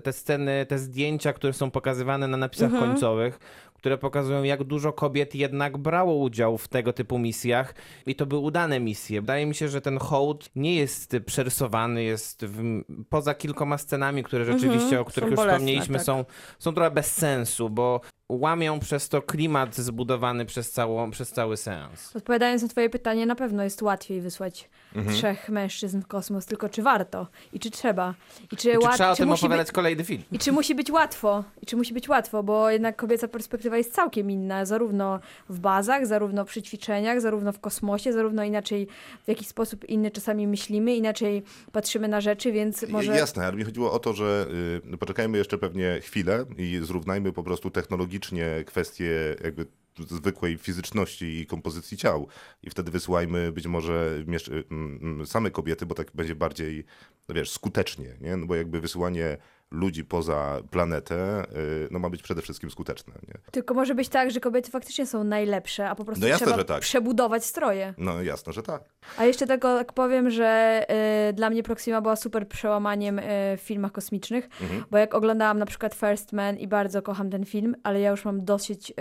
[0.03, 2.91] te sceny, te zdjęcia, które są pokazywane na napisach Mhm.
[2.91, 3.39] końcowych,
[3.77, 7.75] które pokazują, jak dużo kobiet jednak brało udział w tego typu misjach
[8.05, 9.21] i to były udane misje.
[9.21, 14.45] Wydaje mi się, że ten hołd nie jest przerysowany, jest w, poza kilkoma scenami, które
[14.45, 15.27] rzeczywiście, o których Mhm.
[15.27, 16.05] Są już bolesne, wspomnieliśmy, tak.
[16.05, 16.25] są,
[16.59, 22.15] są trochę bez sensu, bo łamią przez to klimat zbudowany przez, całą, przez cały seans.
[22.15, 25.15] Odpowiadając na twoje pytanie, na pewno jest łatwiej wysłać Mhm.
[25.15, 27.27] trzech mężczyzn w kosmos, tylko czy warto?
[27.53, 28.13] I czy trzeba?
[28.51, 29.73] I czy, I czy łat- trzeba o czy tym musi opowiadać być...
[29.75, 30.23] kolejny film?
[30.31, 31.43] I czy musi być łatwo?
[31.61, 32.43] I czy musi być łatwo?
[32.43, 35.19] Bo jednak kobieca perspektywa jest całkiem inna, zarówno
[35.49, 38.87] w bazach, zarówno przy ćwiczeniach, zarówno w kosmosie, zarówno inaczej
[39.25, 43.17] w jakiś sposób inny czasami myślimy, inaczej patrzymy na rzeczy, więc może...
[43.17, 44.47] Jasne, ale mi chodziło o to, że
[44.93, 49.65] y, poczekajmy jeszcze pewnie chwilę i zrównajmy po prostu technologicznie kwestie jakby
[49.99, 52.27] zwykłej fizyczności i kompozycji ciał
[52.63, 54.23] i wtedy wysyłajmy być może
[54.71, 56.85] mm, mm, same kobiety, bo tak będzie bardziej,
[57.29, 58.37] no wiesz, skutecznie, nie?
[58.37, 59.37] No bo jakby wysyłanie
[59.71, 63.33] ludzi poza planetę, y, no ma być przede wszystkim skuteczne, nie?
[63.51, 66.63] Tylko może być tak, że kobiety faktycznie są najlepsze, a po prostu No jasne, trzeba
[66.63, 66.81] tak.
[66.81, 67.93] przebudować stroje.
[67.97, 68.83] No jasne, że tak.
[69.17, 70.85] A jeszcze tylko tak powiem, że
[71.29, 73.23] y, dla mnie Proxima była super przełamaniem y,
[73.57, 74.83] w filmach kosmicznych, Mhm.
[74.91, 78.25] bo jak oglądałam na przykład First Man i bardzo kocham ten film, ale ja już
[78.25, 78.93] mam dosyć, y,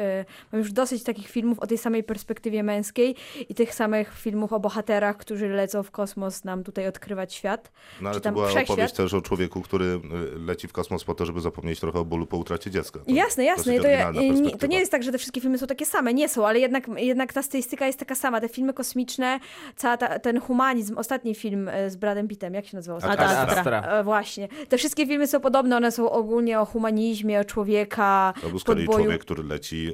[0.52, 3.16] mam już dosyć takich filmów o tej samej perspektywie męskiej
[3.48, 7.72] i tych samych filmów o bohaterach, którzy lecą w kosmos nam tutaj odkrywać świat.
[8.00, 8.70] No ale Czy to tam była wszechświat?
[8.70, 12.04] opowieść też o człowieku, który y, leci w kosmos po to, żeby zapomnieć trochę o
[12.04, 12.98] bólu po utracie dziecka.
[12.98, 13.80] To Jasne, jasne.
[13.80, 16.14] to, ja, nie, to nie jest tak, że te wszystkie filmy są takie same.
[16.14, 18.40] Nie są, ale jednak, jednak ta stylistyka jest taka sama.
[18.40, 19.40] Te filmy kosmiczne,
[19.76, 22.98] cała ta, ten humanizm, ostatni film e, z Bradem Pittem, jak się nazywał?
[23.02, 23.56] Ad Astra.
[23.56, 23.80] Astra.
[23.82, 24.48] E, właśnie.
[24.68, 28.64] Te wszystkie filmy są podobne, one są ogólnie o humanizmie, o człowieka, To był z
[28.64, 29.04] kolei podboju.
[29.04, 29.92] człowiek, który leci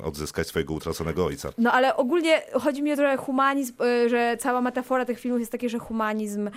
[0.00, 1.50] y, odzyskać swojego utraconego ojca.
[1.58, 5.52] No ale ogólnie chodzi mi o trochę humanizm, y, że cała metafora tych filmów jest
[5.52, 6.50] takie, że humanizm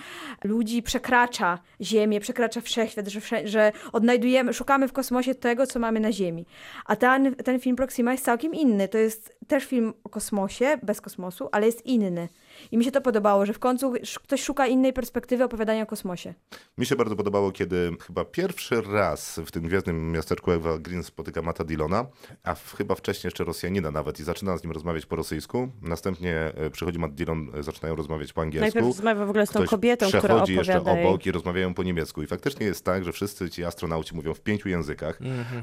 [0.44, 6.00] ludzi przekracza Ziemię, przekracza wszechświat, że, wsze- że odnajdujemy, szukamy w kosmosie tego, co mamy
[6.00, 6.46] na Ziemi.
[6.84, 8.88] A ten, ten film Proxima jest całkiem inny.
[8.88, 12.28] To jest też film o kosmosie, bez kosmosu, ale jest inny.
[12.72, 13.92] I mi się to podobało, że w końcu
[14.22, 16.34] ktoś szuka innej perspektywy opowiadania o kosmosie.
[16.78, 21.42] Mi się bardzo podobało, kiedy chyba pierwszy raz w tym gwiezdnym miasteczku Eva Green spotyka
[21.42, 22.06] Mata Dillona,
[22.44, 25.68] a w, chyba wcześniej jeszcze Rosjanina nawet i zaczyna z nim rozmawiać po rosyjsku.
[25.82, 28.64] Następnie e, przychodzi Matt Dillon, e, zaczynają rozmawiać po angielsku.
[28.64, 31.82] Najpierw rozmawia w ogóle z tą Ktoś kobietą, która przechodzi jeszcze obok i rozmawiają po
[31.82, 32.22] niemiecku.
[32.22, 35.18] I faktycznie jest tak, że wszyscy ci astronauci mówią w pięciu językach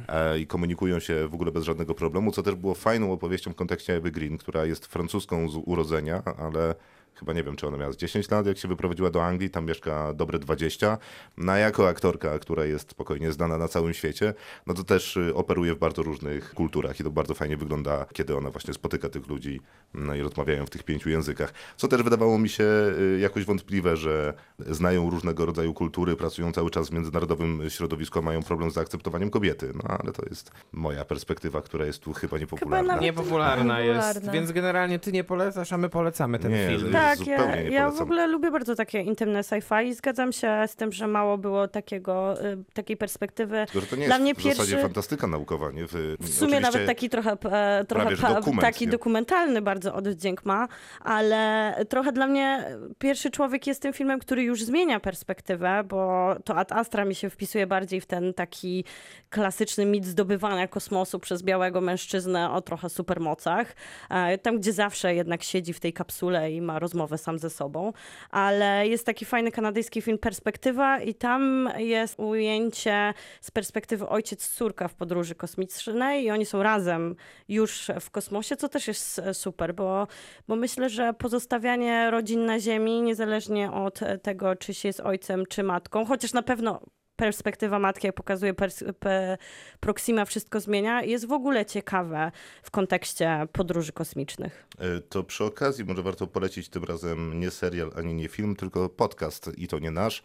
[0.07, 3.55] e, i komunikują się w ogóle bez żadnego problemu, co też było fajną opowieścią w
[3.55, 6.75] kontekście Ewy Green, która jest francuską z urodzenia, ale
[7.19, 9.65] chyba nie wiem, czy ona miała z 10 lat, jak się wyprowadziła do Anglii, tam
[9.65, 10.97] mieszka dobre 20.
[11.37, 14.33] No a jako aktorka, która jest spokojnie znana na całym świecie,
[14.67, 18.37] no to też y, operuje w bardzo różnych kulturach i to bardzo fajnie wygląda, kiedy
[18.37, 19.61] ona właśnie spotyka tych ludzi
[19.93, 21.53] no i rozmawiają w tych pięciu językach.
[21.77, 26.69] Co też wydawało mi się y, jakoś wątpliwe, że znają różnego rodzaju kultury, pracują cały
[26.71, 29.71] czas w międzynarodowym środowisku, a mają problem z zaakceptowaniem kobiety.
[29.75, 32.87] No ale to jest moja perspektywa, która jest tu chyba niepopularna.
[32.87, 34.31] nawet- Niepopularna jest, Niepopularna.
[34.31, 36.91] więc generalnie ty nie polecasz, a my polecamy ten Nie, film.
[36.91, 40.63] Tak, Tak, zupełnie ja, ja w ogóle lubię bardzo takie intymne sci-fi i zgadzam się
[40.67, 43.65] z tym, że mało było takiego, y, takiej perspektywy.
[43.65, 45.87] Tylko, że to nie Dla jest mnie w zasadzie pierwszy- fantastyka naukowa, nie?
[45.87, 48.91] W, W sumie nawet taki trochę, e, trochę pa- dokument, taki nie?
[48.91, 50.67] dokumentalny bardzo oddźwięk ma,
[51.01, 52.65] ale trochę dla mnie
[52.99, 57.29] pierwszy człowiek jest tym filmem, który już zmienia perspektywę, bo to Ad Astra mi się
[57.29, 58.83] wpisuje bardziej w ten taki
[59.29, 63.75] klasyczny mit zdobywania kosmosu przez białego mężczyznę o trochę supermocach.
[64.09, 67.93] E, Tam, gdzie zawsze jednak siedzi w tej kapsule i ma rozmowę sam ze sobą.
[68.29, 74.93] Ale jest taki fajny kanadyjski film Perspektywa i tam jest ujęcie z perspektywy ojciec-córka w
[74.93, 77.15] podróży kosmicznej i oni są razem
[77.47, 80.07] już w kosmosie, co też jest super, bo,
[80.47, 85.63] bo myślę, że pozostawianie rodzin na Ziemi, niezależnie od tego, czy się jest ojcem, czy
[85.63, 86.81] matką, chociaż na pewno
[87.15, 89.37] perspektywa matki, jak pokazuje pers- pe-
[89.79, 92.31] Proxima, wszystko zmienia, jest w ogóle ciekawe
[92.63, 94.67] w kontekście podróży kosmicznych.
[94.79, 98.89] E, To przy okazji może warto polecić tym razem nie serial ani nie film, tylko
[98.89, 100.23] podcast i to nie nasz.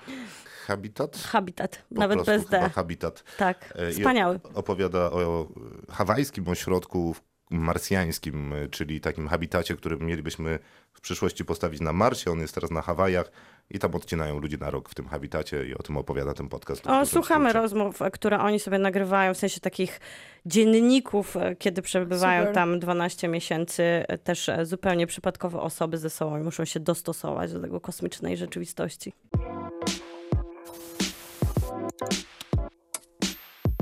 [0.66, 1.16] Habitat?
[1.16, 2.70] Habitat, Po nawet prostu bez chyba D.
[2.70, 3.24] Habitat.
[3.36, 4.40] Tak, E, i wspaniały.
[4.54, 5.48] Opowiada o
[5.90, 7.16] hawajskim ośrodku
[7.50, 10.58] marsjańskim, e, czyli takim habitacie, który mielibyśmy
[10.92, 12.30] w przyszłości postawić na Marsie.
[12.32, 13.30] On jest teraz na Hawajach
[13.70, 16.86] i tam odcinają ludzi na rok w tym habitacie i o tym opowiada ten podcast.
[16.86, 17.62] O, słuchamy skrócie.
[17.62, 20.00] rozmów, które oni sobie nagrywają, w sensie takich
[20.46, 22.54] dzienników, e, kiedy przebywają Super.
[22.54, 27.52] tam 12 miesięcy, e, też e, zupełnie przypadkowe osoby ze sobą i muszą się dostosować
[27.52, 29.12] do tego kosmicznej rzeczywistości.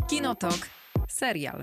[0.09, 0.59] Kinotok.
[1.09, 1.61] Serial.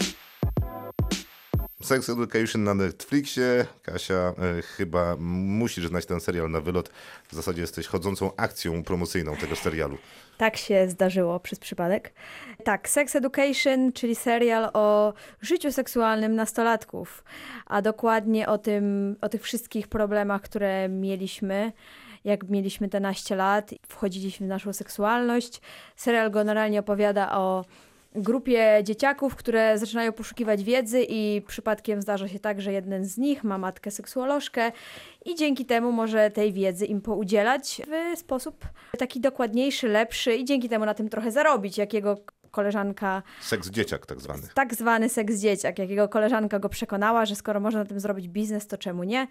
[1.85, 3.65] Sex Education na Netflixie.
[3.81, 6.89] Kasia, e, chyba musisz znać ten serial na wylot.
[7.29, 9.97] W zasadzie jesteś chodzącą akcją promocyjną tego serialu.
[10.37, 12.13] Tak się zdarzyło przez przypadek.
[12.63, 17.23] Tak, Sex Education, czyli serial o życiu seksualnym nastolatków,
[17.65, 21.71] a dokładnie o tym, o tych wszystkich problemach, które mieliśmy,
[22.23, 25.61] jak mieliśmy te naście lat, wchodziliśmy w naszą seksualność.
[25.95, 27.65] Serial generalnie opowiada o
[28.15, 33.43] grupie dzieciaków, które zaczynają poszukiwać wiedzy i przypadkiem zdarza się tak, że jeden z nich
[33.43, 34.71] ma matkę seksuolożkę
[35.25, 37.81] i dzięki temu może tej wiedzy im poudzielać
[38.15, 38.65] w sposób
[38.97, 42.17] taki dokładniejszy, lepszy i dzięki temu na tym trochę zarobić, jakiego
[42.51, 44.41] koleżanka, Seks dzieciak tak zwany.
[44.53, 48.67] tak zwany seks dzieciak, jakiego koleżanka go przekonała, że skoro można na tym zrobić biznes,
[48.67, 49.27] to czemu nie?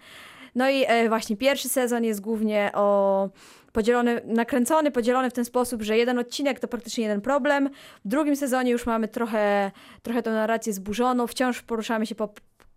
[0.55, 3.29] No i e, właśnie pierwszy sezon jest głównie o
[3.75, 7.69] podzielony, nakręcony, podzielony w ten sposób, że jeden odcinek to praktycznie jeden problem.
[8.05, 9.71] W drugim sezonie już mamy trochę,
[10.03, 12.29] trochę tą narrację zburzoną, wciąż poruszamy się po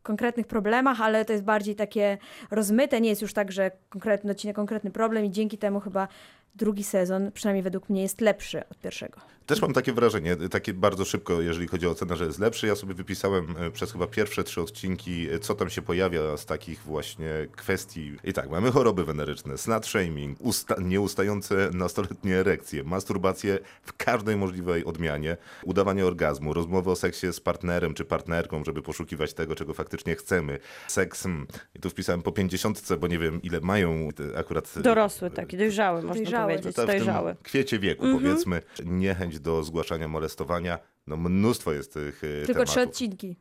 [0.03, 2.19] konkretnych problemach, ale to jest bardziej takie
[2.51, 6.09] rozmyte, nie jest już tak, że konkretny odcinek, konkretny problem i dzięki temu chyba
[6.55, 9.21] drugi sezon, przynajmniej według mnie, jest lepszy od pierwszego.
[9.49, 12.67] Też mam takie wrażenie, takie bardzo szybko, jeżeli chodzi o ocenę, że jest lepszy.
[12.67, 16.47] Ja sobie wypisałem e, przez chyba pierwsze trzy odcinki, e, co tam się pojawia z
[16.47, 18.17] takich właśnie kwestii.
[18.25, 24.85] I tak, mamy choroby weneryczne, slut shaming, usta nieustające nastoletnie erekcje, masturbację w każdej możliwej
[24.85, 30.17] odmianie, udawanie orgazmu, rozmowy o seksie z partnerem czy partnerką, żeby poszukiwać tego, czego faktycznie
[30.17, 30.59] chcemy.
[30.89, 34.75] Seks, hmm, i tu wpisałem po pięćdziesiątce, bo nie wiem, ile mają akurat...
[34.77, 36.38] Dorosły taki, dojrzały można Dojrzały.
[36.47, 40.78] Powiedzieć, to w kwiecie wieku, powiedzmy, niechęć do zgłaszania molestowania.
[41.07, 42.93] No mnóstwo jest tych e, Tylko trzy tematów.
[42.93, 43.36] odcinki.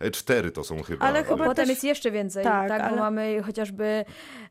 [0.00, 1.06] E, Cztery to są chyba.
[1.06, 4.04] Ale chyba Potem też- jest jeszcze więcej, Tak, tak, ale- bo mamy chociażby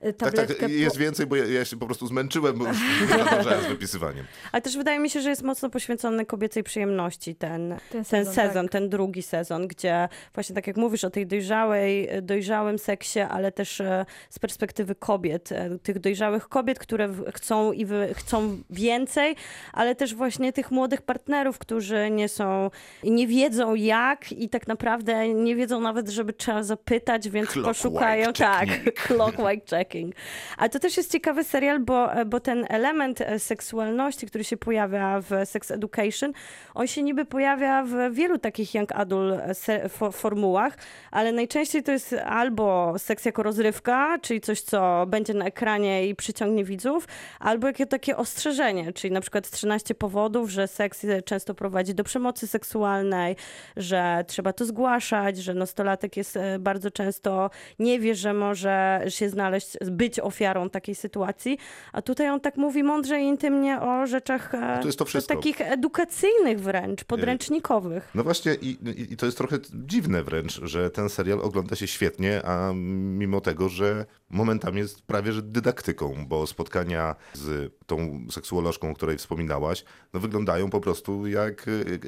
[0.05, 0.55] y, Tak, tabletkę...
[0.55, 2.77] tak, jest więcej, bo ja, ja się po prostu zmęczyłem, bo już
[3.65, 4.25] z wypisywaniem.
[4.51, 8.33] Ale też wydaje mi się, że jest mocno poświęcony kobiecej przyjemności ten, Ten ten sezon,
[8.33, 8.71] sezon, tak.
[8.71, 13.81] ten drugi sezon, gdzie właśnie tak jak mówisz o tej dojrzałej, dojrzałym seksie, ale też
[13.81, 19.35] e, z perspektywy kobiet, e, tych dojrzałych kobiet, które chcą i wy, chcą więcej,
[19.73, 22.71] ale też właśnie tych młodych partnerów, którzy nie są
[23.03, 27.83] i nie wiedzą jak i tak naprawdę nie wiedzą nawet, żeby trzeba zapytać, więc Clockwise
[27.83, 30.15] poszukają, tak, clockwise checking.
[30.57, 35.21] A to też jest ciekawy serial, bo, bo ten element e, seksualności, który się pojawia
[35.21, 36.33] w Sex Education,
[36.73, 40.77] on się niby pojawia w wielu takich young adult e, formułach,
[41.11, 46.15] ale najczęściej to jest albo seks jako rozrywka, czyli coś, co będzie na ekranie i
[46.15, 47.07] przyciągnie widzów,
[47.39, 52.03] albo jakie takie ostrzeżenie, czyli na przykład 13 powodów, że seks e, często prowadzi do
[52.03, 53.35] przemocy seksualnej,
[53.77, 54.94] że trzeba to zgłaszać,
[55.37, 60.95] że nastolatek jest e, bardzo często nie wie, że może się znaleźć, być ofiarą takiej
[60.95, 61.57] sytuacji,
[61.93, 65.35] a tutaj on tak mówi mądrze i intymnie o rzeczach e, to jest to wszystko.
[65.35, 68.11] takich edukacyjnych wręcz, podręcznikowych.
[68.15, 68.77] No właśnie i,
[69.11, 73.69] i, to jest trochę dziwne wręcz, że ten serial ogląda się świetnie, a mimo tego,
[73.69, 80.19] że momentami jest prawie że dydaktyką, bo spotkania z tą seksuolożką, o której wspominałaś, no
[80.19, 81.65] wyglądają po prostu jak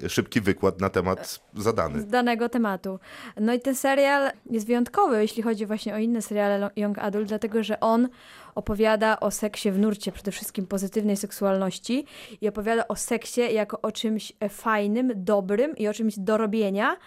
[0.07, 2.01] szybki wykład na temat zadany.
[2.01, 2.76] z danego tematu.
[2.77, 2.99] Tematu.
[3.39, 7.63] No i ten serial jest wyjątkowy, jeśli chodzi właśnie o inne seriale Young Adult, dlatego
[7.63, 8.09] że on
[8.55, 12.05] opowiada o seksie w nurcie, przede wszystkim pozytywnej seksualności
[12.41, 16.97] i opowiada o seksie jako o czymś e, fajnym, dobrym i o czymś do robienia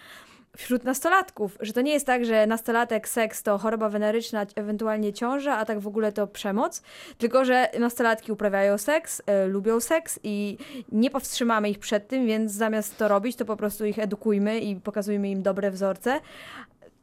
[0.57, 5.57] wśród nastolatków, że to nie jest tak, że nastolatek seks to choroba weneryczna, ewentualnie ciąża,
[5.57, 6.81] a tak w ogóle to przemoc,
[7.17, 10.57] tylko że nastolatki uprawiają seks, e, lubią seks i
[10.91, 14.75] nie powstrzymamy ich przed tym, więc zamiast to robić, to po prostu ich edukujmy i
[14.75, 16.19] pokazujmy im dobre wzorce.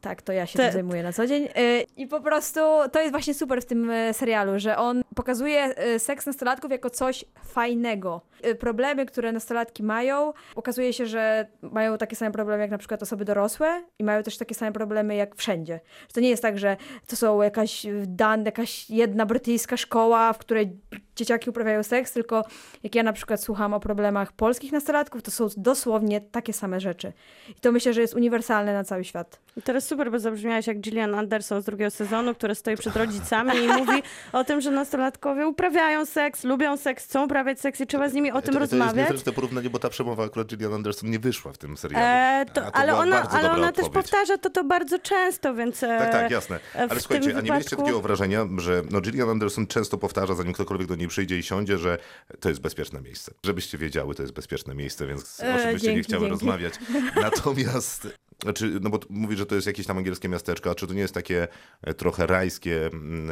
[0.01, 1.47] Tak, to ja się Te- tym zajmuję na co dzień.
[1.55, 2.59] E, I po prostu
[2.91, 6.89] to jest właśnie super w tym e, serialu, że on pokazuje e, seks nastolatków jako
[6.89, 8.21] coś fajnego.
[8.59, 13.25] Problemy, które nastolatki mają, okazuje się, że mają takie same problemy jak na przykład osoby
[13.25, 15.79] dorosłe i mają też takie same problemy jak wszędzie.
[16.13, 16.77] To nie jest tak, że
[17.07, 20.77] to są jakaś dan, jakaś jedna brytyjska szkoła, w której
[21.15, 22.45] dzieciaki uprawiają seks, tylko
[22.83, 27.13] jak ja na przykład słucham o problemach polskich nastolatków, to są dosłownie takie same rzeczy.
[27.49, 29.39] I to myślę, że jest uniwersalne na cały świat.
[29.59, 33.51] I teraz super, bo zabrzmiałaś jak Gillian Anderson z drugiego sezonu, która stoi przed rodzicami
[33.57, 34.03] i mówi
[34.33, 38.31] o tym, że nastolatkowie uprawiają seks, lubią seks, chcą uprawiać seks i trzeba z nimi
[38.31, 38.95] o tym to, to jest rozmawiać.
[38.97, 42.05] niezręczne porównanie, bo ta przemowa akurat Gillian Anderson nie wyszła w tym serialu.
[42.05, 45.83] E, to, A ale ona, ale ona też powtarza to, to bardzo często, więc...
[45.83, 46.59] e, Tak, tak, jasne.
[46.59, 50.35] w Ale słuchajcie, a nie mieliście wypadku- takiego wrażenia, że no Gillian Anderson często powtarza,
[50.35, 51.97] zanim ktokolwiek do niej przyjdzie i siądzie, że
[52.39, 53.31] to jest bezpieczne miejsce.
[53.45, 56.31] Żebyście wiedziały, to jest bezpieczne miejsce, więc E, o czym byście nie chciały dzięki.
[56.31, 56.73] rozmawiać.
[57.21, 58.07] Natomiast,
[58.43, 61.01] znaczy, no bo mówi, że to jest jakieś tam angielskie miasteczko, a czy to nie
[61.01, 61.47] jest takie
[61.81, 63.29] e, trochę rajskie mm,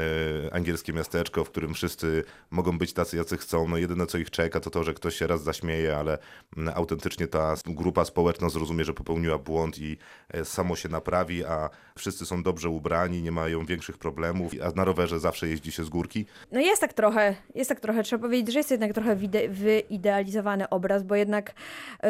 [0.47, 3.67] e, angielskie miasteczko, w którym wszyscy mogą być tacy, jacy chcą.
[3.67, 6.17] No jedyne, co ich czeka, to to, że ktoś się raz zaśmieje, ale
[6.57, 9.97] mm, autentycznie ta grupa społeczna zrozumie, że popełniła błąd i
[10.29, 14.85] e, samo się naprawi, a wszyscy są dobrze ubrani, nie mają większych problemów, a na
[14.85, 16.25] rowerze zawsze jeździ się z górki.
[16.51, 19.15] No jest tak trochę, jest tak trochę, trzeba powiedzieć, że jest jednak trochę
[19.49, 21.53] wyidealizowany obraz, bo jednak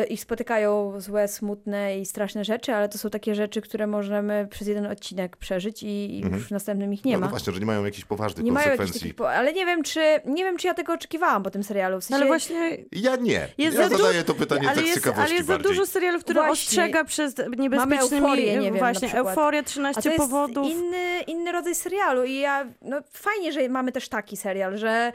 [0.10, 4.68] ich spotykają złe, smutne i straszne rzeczy, ale to są takie rzeczy, które możemy przez
[4.68, 7.26] jeden odcinek przeżyć i, i już w następnym ich nie no, ma.
[7.26, 9.02] no właśnie, że nie mają jakichś poważnych nie mają jakichś konsekwencji.
[9.02, 12.00] takich, po- ale nie wiem, czy, nie wiem, czy ja tego oczekiwałam po tym serialu.
[12.00, 13.48] W sensie, Ale właśnie Ja nie.
[13.58, 15.72] Jest ja za zadaję to pytanie ale tak z jest, ciekawości ale jest za bardziej.
[15.72, 16.52] dużo serialów, które Właśnie.
[16.54, 18.02] ostrzega przed niebezpiecznymi...
[18.22, 20.68] euforię, nie wiem, właśnie, euforia, A 13 to jest powodów.
[20.72, 25.12] inny, inny rodzaj serialu i ja, no fajnie, że mamy też taki serial, że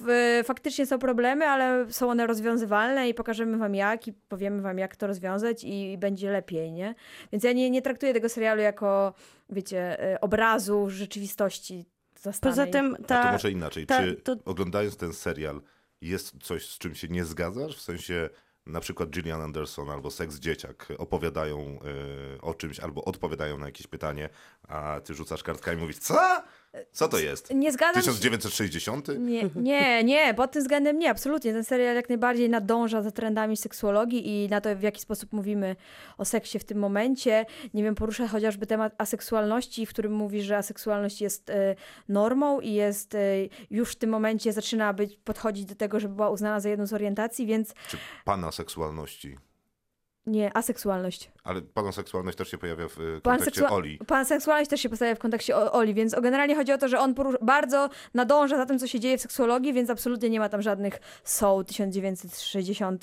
[0.00, 4.78] w, faktycznie są problemy, ale są one rozwiązywalne i pokażemy wam jak i powiemy wam
[4.78, 6.94] jak to rozwiązać i, będzie lepiej, nie?
[7.32, 9.14] Więc ja nie, nie traktuję tego serialu jako,
[9.50, 11.86] wiecie, y, obrazu rzeczywistości
[12.20, 12.52] zastanej.
[12.52, 13.32] Poza tym A to ta...
[13.32, 13.86] może inaczej.
[13.86, 15.60] ta- Czy to- oglądając ten serial
[16.00, 17.76] jest coś, z czym się nie zgadzasz?
[17.76, 18.30] W sensie
[18.66, 21.78] na przykład Gillian Anderson albo Seks Dzieciak opowiadają
[22.36, 24.28] y, o czymś albo odpowiadają na jakieś pytanie,
[24.68, 26.42] a ty rzucasz kartkami i mówisz, co?
[26.92, 27.54] Co to jest?
[27.54, 28.08] Nie zgadzam się.
[28.08, 29.08] 1960?
[29.18, 31.52] Nie, nie, nie, pod tym względem nie, absolutnie.
[31.52, 35.76] Ten serial jak najbardziej nadąża za trendami seksuologii i na to, w jaki sposób mówimy
[36.18, 37.46] o seksie w tym momencie.
[37.74, 41.74] Nie wiem, porusza chociażby temat aseksualności, w którym mówi, że aseksualność jest e,
[42.08, 43.18] normą i jest e,
[43.70, 46.92] już w tym momencie zaczyna być, podchodzić do tego, żeby była uznana za jedną z
[46.92, 49.36] orientacji, więc Czy pana seksualności?
[50.26, 51.30] Nie, aseksualność.
[51.44, 53.98] Ale pana seksualność też się pojawia w Pan, kontekście Oli.
[54.06, 56.98] pan seksualność też się postawia w kontekście o- Oli, więc generalnie chodzi o to, że
[57.00, 60.62] on bardzo nadąża za tym, co się dzieje w seksuologii, więc absolutnie nie ma tam
[60.62, 63.02] żadnych soul 1960.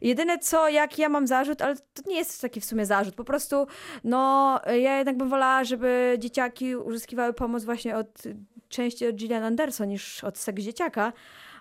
[0.00, 3.24] Jedyne co, jak ja mam zarzut, ale to nie jest taki w sumie zarzut, po
[3.24, 3.66] prostu
[4.04, 8.22] no ja jednak bym wolała, żeby dzieciaki uzyskiwały pomoc właśnie od
[8.68, 11.12] częściej od Gillian Anderson niż od seks dzieciaka,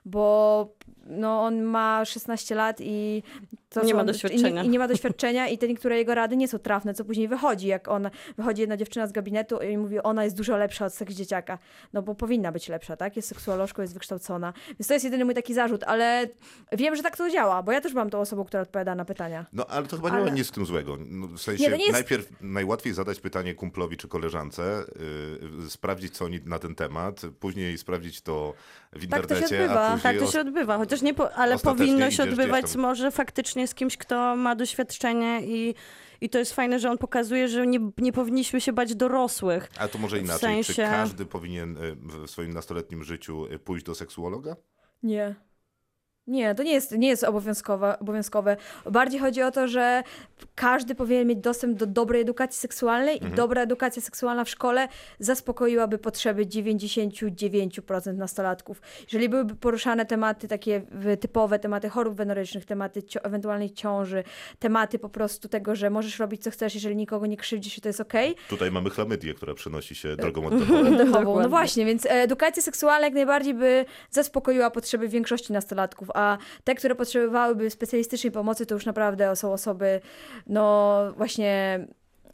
[0.06, 0.70] bo
[1.08, 3.24] no, on ma 16 lat i
[3.70, 4.64] to Nie są- ma i doświadczenia.
[4.64, 7.68] I, nie ma doświadczenia i te niektóre jego rady nie są trafne, co później wychodzi,
[7.68, 11.14] jak on wychodzi jedna dziewczyna z gabinetu i mówi, ona jest dużo lepsza od seks
[11.14, 11.58] dzieciaka.
[11.94, 13.16] No bo powinna być lepsza, tak?
[13.16, 14.54] Jest seksuolożką, jest wykształcona.
[14.68, 16.28] Więc to jest jedyny mój taki zarzut, ale
[16.72, 19.46] wiem, że tak to działa, bo ja też byłam tą osobą, która odpowiada na pytania.
[19.54, 20.98] No ale to chyba nie Ale- ma nic w tym złego.
[21.08, 24.84] No, w sensie Nie, nie jest- najpierw najłatwiej zadać pytanie kumplowi czy koleżance,
[25.62, 28.54] yy, sprawdzić co oni na ten temat, później sprawdzić to
[28.94, 30.14] w Tak to się internecie, odbywa.
[30.20, 32.82] Tak, to się odbywa, chociaż nie, po, ale powinno się odbywać tam.
[32.82, 35.76] może faktycznie z kimś, kto ma doświadczenie i,
[36.22, 39.70] i to jest fajne, że on pokazuje, że nie, nie powinniśmy się bać dorosłych.
[39.78, 40.64] A to może w inaczej.
[40.64, 44.56] Czy sensie- każdy powinien y, w swoim nastoletnim życiu y, pójść do seksuologa?
[45.04, 45.36] Nie.
[46.28, 48.58] Nie, to nie jest, nie jest obowiązkowe, obowiązkowe.
[48.92, 50.04] Bardziej chodzi o to, że
[50.56, 53.34] każdy powinien mieć dostęp do dobrej edukacji seksualnej Mhm.
[53.34, 54.88] i dobra edukacja seksualna w szkole
[55.20, 58.82] zaspokoiłaby potrzeby 99% nastolatków.
[59.04, 60.82] Jeżeli byłyby poruszane tematy takie
[61.20, 64.24] typowe, tematy chorób wenerycznych, tematy cio- ewentualnej ciąży,
[64.60, 67.90] tematy po prostu tego, że możesz robić co chcesz, jeżeli nikogo nie krzywdzisz i to
[67.90, 70.80] jest okej, Tutaj mamy chlamydię, która przenosi E, się drogą oddechową.
[70.94, 71.40] oddechową.
[71.42, 76.76] No właśnie, więc e, edukacja seksualna jak najbardziej by zaspokoiła potrzeby większości nastolatków, a te,
[76.76, 80.02] które potrzebowałyby specjalistycznej pomocy, to już naprawdę są osoby,
[80.48, 81.80] no właśnie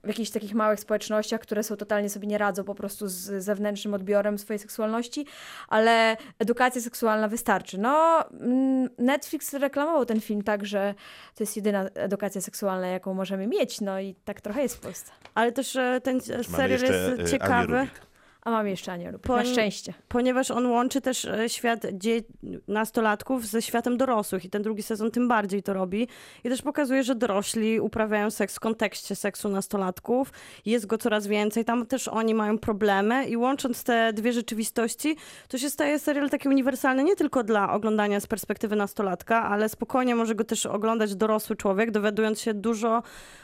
[0.03, 3.93] w jakichś takich małych społecznościach, które są totalnie sobie nie radzą po prostu z zewnętrznym
[3.93, 5.25] odbiorem swojej seksualności,
[5.67, 7.77] ale edukacja seksualna wystarczy.
[7.77, 10.93] No, mm, Netflix reklamował ten film tak, że
[11.35, 15.11] to jest jedyna edukacja seksualna, jaką możemy mieć, no i tak trochę jest w Polsce.
[15.35, 17.79] Ale też e, ten serial jest e, ciekawy.
[17.79, 18.08] Rubik.
[18.49, 19.93] A mam jeszcze Anię Rubik, Po- na szczęście.
[20.07, 22.21] ponieważ on łączy też e, świat dzie-
[22.67, 26.07] nastolatków ze światem dorosłych i ten drugi sezon tym bardziej to robi.
[26.43, 30.31] I też pokazuje, że dorośli uprawiają seks w kontekście seksu nastolatków.
[30.65, 35.15] Jest go coraz więcej, tam też oni mają problemy i łącząc te dwie rzeczywistości,
[35.47, 40.15] to się staje serial taki uniwersalny nie tylko dla oglądania z perspektywy nastolatka, ale spokojnie
[40.15, 43.03] może go też oglądać dorosły człowiek, dowiadując się dużo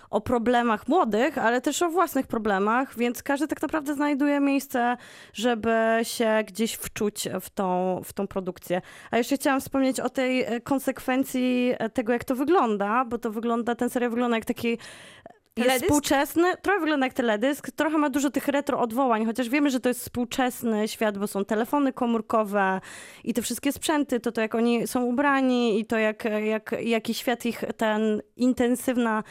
[0.09, 4.97] o problemach młodych, ale też o własnych problemach, więc każdy tak naprawdę znajduje miejsce,
[5.33, 8.81] żeby się gdzieś wczuć w tą, w tą produkcję.
[9.11, 13.31] A jeszcze chciałam wspomnieć o tej e, konsekwencji e, tego, jak to wygląda, bo to
[13.31, 14.77] wygląda, ten serial wygląda jak taki
[15.57, 15.85] jest Teledysk?
[15.85, 19.89] współczesny, trochę wygląda jak teledysk, trochę ma dużo tych retro odwołań, chociaż wiemy, że to
[19.89, 22.81] jest współczesny świat, bo są telefony komórkowe
[23.23, 27.13] i te wszystkie sprzęty, to to jak oni są ubrani i to jak, jak, jaki
[27.13, 29.23] świat ich ten intensywna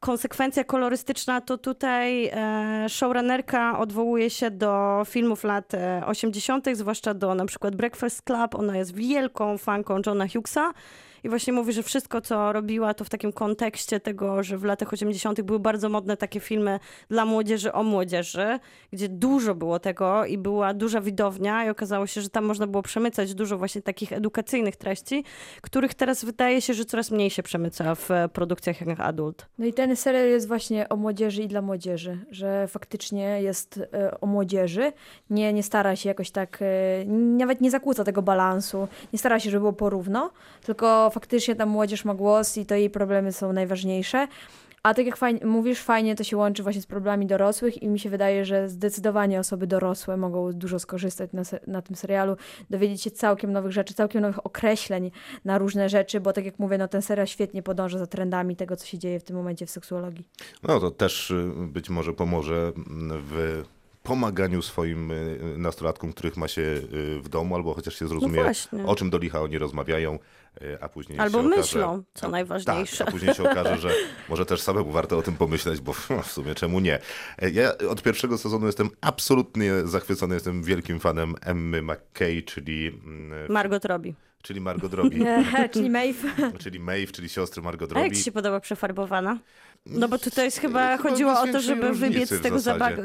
[0.00, 7.34] konsekwencja kolorystyczna, to tutaj e, showrunnerka odwołuje się do filmów lat e, 80., zwłaszcza do
[7.34, 8.54] na przykład Breakfast Club.
[8.54, 10.72] Ona jest wielką fanką Johna Hughesa
[11.24, 14.92] i właśnie mówi, że wszystko, co robiła, to w takim kontekście tego, że w latach
[14.92, 15.40] 80.
[15.40, 18.58] były bardzo modne takie filmy dla młodzieży o młodzieży,
[18.92, 22.82] gdzie dużo było tego i była duża widownia i okazało się, że tam można było
[22.82, 25.24] przemycać dużo właśnie takich edukacyjnych treści,
[25.60, 29.46] których teraz wydaje się, że coraz mniej się przemyca w produkcjach jak adult.
[29.58, 34.20] No i ten serial jest właśnie o młodzieży i dla młodzieży, że faktycznie jest e,
[34.20, 34.92] o młodzieży,
[35.30, 39.50] nie, nie stara się jakoś tak, e, nawet nie zakłóca tego balansu, nie stara się,
[39.50, 40.30] żeby było porówno,
[40.62, 44.28] tylko faktycznie ta młodzież ma głos i to jej problemy są najważniejsze.
[44.82, 47.98] A tak jak fajnie, mówisz, fajnie to się łączy właśnie z problemami dorosłych i mi
[47.98, 52.36] się wydaje, że zdecydowanie osoby dorosłe mogą dużo skorzystać na, na tym serialu,
[52.70, 55.10] dowiedzieć się całkiem nowych rzeczy, całkiem nowych określeń
[55.44, 58.76] na różne rzeczy, bo tak jak mówię, no ten serial świetnie podąża za trendami tego,
[58.76, 60.24] co się dzieje w tym momencie w seksuologii.
[60.62, 63.62] No to też y, być może pomoże mm, w
[64.08, 68.42] pomaganiu swoim y, nastolatkom, których ma się y, w domu, albo chociaż się zrozumie,
[68.72, 70.18] No o czym do licha oni rozmawiają,
[70.62, 72.98] y, a później Albo się myślą, okaże, co a- najważniejsze.
[72.98, 73.90] Tak, a później się okaże, że
[74.28, 75.92] może też samemu warto o tym pomyśleć, bo
[76.22, 76.98] w sumie czemu nie.
[77.38, 83.52] E, Ja od pierwszego sezonu jestem absolutnie zachwycony, jestem wielkim fanem Emmy McKay, czyli, mm,
[83.52, 84.14] Margot robi.
[84.42, 86.28] czyli Margot Robbie, Czyli Maeve.
[86.58, 88.16] czyli Maeve, czyli siostry Margot A jak Robbie.
[88.16, 89.38] ci się podoba przefarbowana?
[89.88, 92.58] No bo tutaj jest chyba Chyba chodziło o to, żeby wybiec z tego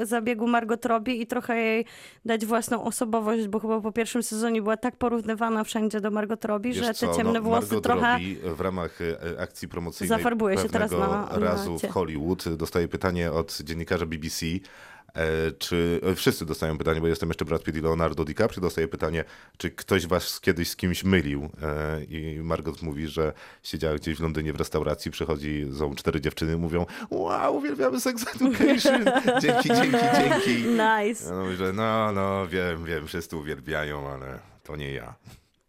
[0.06, 1.86] zabiegu Margot Robbie i trochę jej
[2.26, 6.74] dać własną osobowość, bo chyba po pierwszym sezonie była tak porównywana wszędzie do Margot Robbie,
[6.74, 8.12] Wiesz że co, te ciemne no, włosy Margot trochę...
[8.12, 12.50] Robbie w ramach e, akcji promocyjnej Zafarbuje się teraz na- na razu w Hollywood.
[12.50, 14.46] Dostaje pytanie od dziennikarza BBC,
[15.60, 19.24] czy e, wszyscy dostają pytanie, bo jestem jeszcze Brad Pitt i Leonardo DiCaprio, dostaje pytanie,
[19.58, 23.34] czy ktoś was kiedyś z kimś mylił E, i Margot mówi, że
[23.64, 29.06] siedziała gdzieś w Londynie w restauracji, przychodzi, są cztery dziewczyny, mówią, wow, uwielbiamy Sex Education,
[29.42, 30.66] dzięki, dzięki, dzięki.
[30.66, 31.30] Nice.
[31.30, 35.16] Ja mówię, no, no, wiem, wiem, wszyscy uwielbiają, ale to nie ja.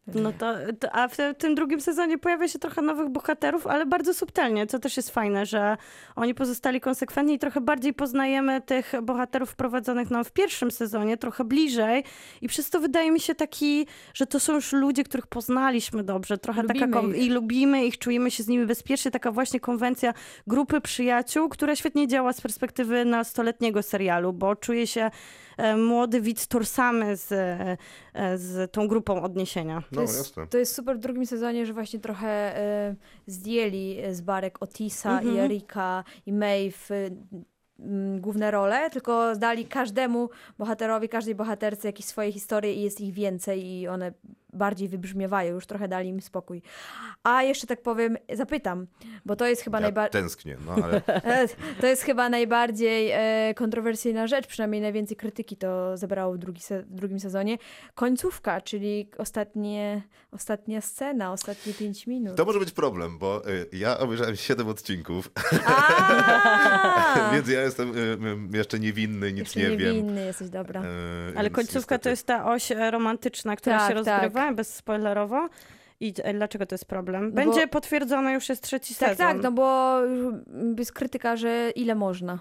[0.07, 4.14] No to, to, a w tym drugim sezonie pojawia się trochę nowych bohaterów, ale bardzo
[4.14, 5.76] subtelnie, co też jest fajne, że
[6.16, 11.44] oni pozostali konsekwentni i trochę bardziej poznajemy tych bohaterów wprowadzonych nam w pierwszym sezonie, trochę
[11.44, 12.05] bliżej.
[12.40, 16.38] I przez to wydaje mi się taki, że to są już ludzie, których poznaliśmy dobrze,
[16.38, 17.26] trochę taka Lubimy ich.
[17.26, 20.14] i lubimy ich, czujemy się z nimi bezpiecznie, taka właśnie konwencja
[20.46, 25.11] grupy przyjaciół, która świetnie działa z perspektywy nastoletniego serialu, bo czuje się
[25.76, 29.82] młody widz torsamy z, e, z tą grupą odniesienia.
[29.92, 30.46] No, To jest, jasne.
[30.46, 32.28] to jest super w drugim sezonie, że właśnie trochę
[32.59, 32.94] e,
[33.26, 35.44] zdjęli z barek Otisa i Mhm.
[35.44, 37.11] Erika i Maeve e,
[37.80, 40.28] m, główne role, tylko dali każdemu
[40.59, 44.12] bohaterowi, każdej bohaterce jakieś swoje historie i jest ich więcej i one
[44.55, 46.62] bardziej wybrzmiewają, już trochę dali im spokój.
[47.22, 48.86] A jeszcze tak powiem, zapytam,
[49.24, 50.22] bo to jest chyba Ja najbardziej...
[50.22, 51.02] tęsknię, no ale
[51.80, 56.82] To jest chyba najbardziej e, kontrowersyjna rzecz, przynajmniej najwięcej krytyki to zebrało w, drugi se,
[56.82, 57.59] w drugim sezonie.
[57.94, 60.02] Końcówka, czyli ostatnie,
[60.32, 62.36] ostatnia scena, ostatnie pięć minut.
[62.36, 65.30] to może być problem, bo y, ja obejrzałem 7 odcinków,
[67.32, 67.92] więc ja jestem
[68.52, 69.96] y, jeszcze niewinny, nic Jeszcze nie wiem.
[69.96, 70.82] niewinny jesteś, dobra.
[71.36, 74.57] Ale końcówka to jest ta oś e, romantyczna, która Tak, się rozgrywa, tak.
[74.57, 75.49] bezspoilerowo.
[76.01, 77.30] I e, dlaczego to jest problem?
[77.30, 79.26] bo- Będzie potwierdzone, już jest trzeci Tak, sezon.
[79.26, 79.97] tak, no bo
[80.78, 82.38] jest krytyka, że ile można.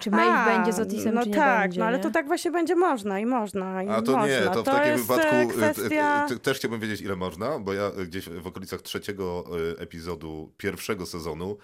[0.00, 1.80] Czy Maeve A, będzie z Otisem, no czy nie tak, będzie.
[1.80, 2.02] no ale nie?
[2.02, 4.26] to tak właśnie będzie można i można i A to można.
[4.26, 6.26] nie, to w takim jest wypadku e, y, kwestia...
[6.42, 9.44] też chciałbym wiedzieć, ile można, bo ja gdzieś w okolicach trzeciego
[9.78, 11.56] epizodu pierwszego sezonu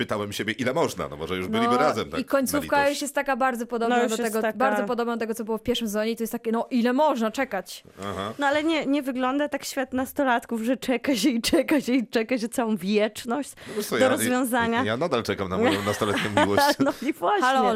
[0.00, 2.10] pytałem siebie, ile można, no może już byliby razem.
[2.10, 5.16] Tak, I końcówka na już jest taka bardzo podobna No do tego, taka- bardzo podobna
[5.16, 7.84] do tego, co było w pierwszym sezonie i to jest takie, no ile można czekać?
[8.02, 8.32] Aha.
[8.38, 12.06] No ale nie, nie wygląda tak świat nastolatków, że czeka się i czeka się i
[12.06, 13.52] czeka się całą wieczność
[13.88, 14.78] co, do rozwiązania.
[14.78, 16.78] Ja, ja nadal czekam na moją nastoletnią miłość.
[16.78, 17.74] No i właśnie.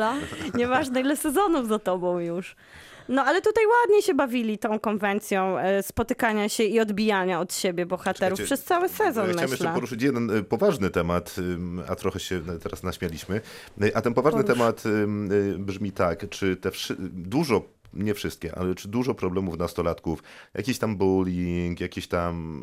[0.54, 2.56] Nieważne ile sezonów za tobą już.
[3.08, 7.86] No ale tutaj ładnie się bawili tą konwencją e, spotykania się i odbijania od siebie
[7.86, 9.74] bohaterów Czekajcie, przez cały sezon, ja Chciałem jeszcze myślę.
[9.74, 13.40] poruszyć jeden y, poważny temat, ym, a trochę się teraz naśmialiśmy.
[13.94, 14.58] A ten poważny Porusz.
[14.58, 14.82] temat
[15.58, 17.62] brzmi tak, czy te wszy- dużo,
[17.94, 20.22] nie wszystkie, ale czy dużo problemów nastolatków,
[20.54, 22.62] jakiś tam bullying, jakieś tam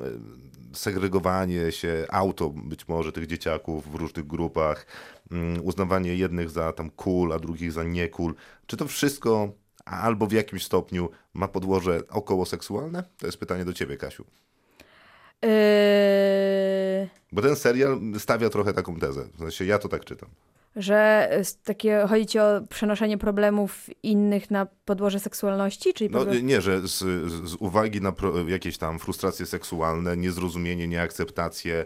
[0.74, 4.86] segregowanie się, auto być może tych dzieciaków w różnych grupach,
[5.32, 8.34] ym, uznawanie jednych za tam cool, a drugich za nie cool,
[8.68, 9.52] czy to wszystko
[9.86, 13.04] albo w jakimś stopniu ma podłoże około seksualne?
[13.18, 14.26] To jest pytanie do ciebie, Kasiu.
[15.42, 15.50] Yy,
[17.32, 19.28] Bo ten serial stawia trochę taką tezę.
[19.36, 20.30] W sensie ja to tak czytam.
[20.76, 25.94] że jest takie, chodzi ci o przenoszenie problemów innych na podłoże seksualności?
[25.94, 26.98] Czyli No problem- nie, że z,
[27.50, 31.86] z uwagi na pro, jakieś tam frustracje seksualne, niezrozumienie, nieakceptację e,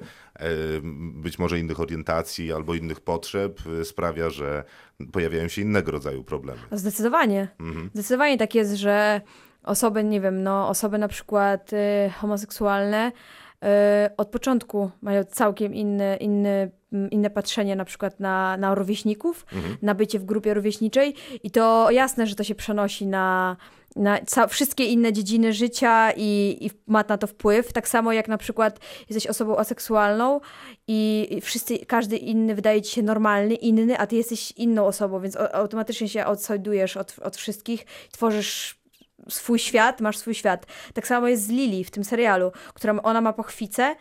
[1.13, 4.63] być może innych orientacji albo innych potrzeb e, sprawia, że
[5.11, 6.59] pojawiają się innego rodzaju problemy.
[6.71, 7.47] Zdecydowanie.
[7.59, 7.89] Mhm.
[7.93, 9.21] Zdecydowanie tak jest, że
[9.63, 11.77] osoby, nie wiem, no osoby na przykład y,
[12.09, 13.11] homoseksualne
[13.63, 13.67] y,
[14.17, 19.77] od początku mają całkiem inne, inne, m, inne patrzenie na przykład na, na rówieśników, Mhm.
[19.81, 23.57] na bycie w grupie rówieśniczej i to jasne, że to się przenosi na,
[23.95, 24.19] na
[24.49, 27.73] wszystkie inne dziedziny życia i, i ma na to wpływ.
[27.73, 28.79] Tak samo jak na przykład
[29.09, 30.39] jesteś osobą aseksualną
[30.87, 35.37] i wszyscy, każdy inny wydaje ci się normalny, inny, a ty jesteś inną osobą, więc
[35.53, 38.79] automatycznie się odsajdujesz od, od wszystkich, tworzysz
[39.29, 40.65] swój świat, masz swój świat.
[40.93, 43.95] Tak samo jest z Lili w tym serialu, która ona ma pochwicę,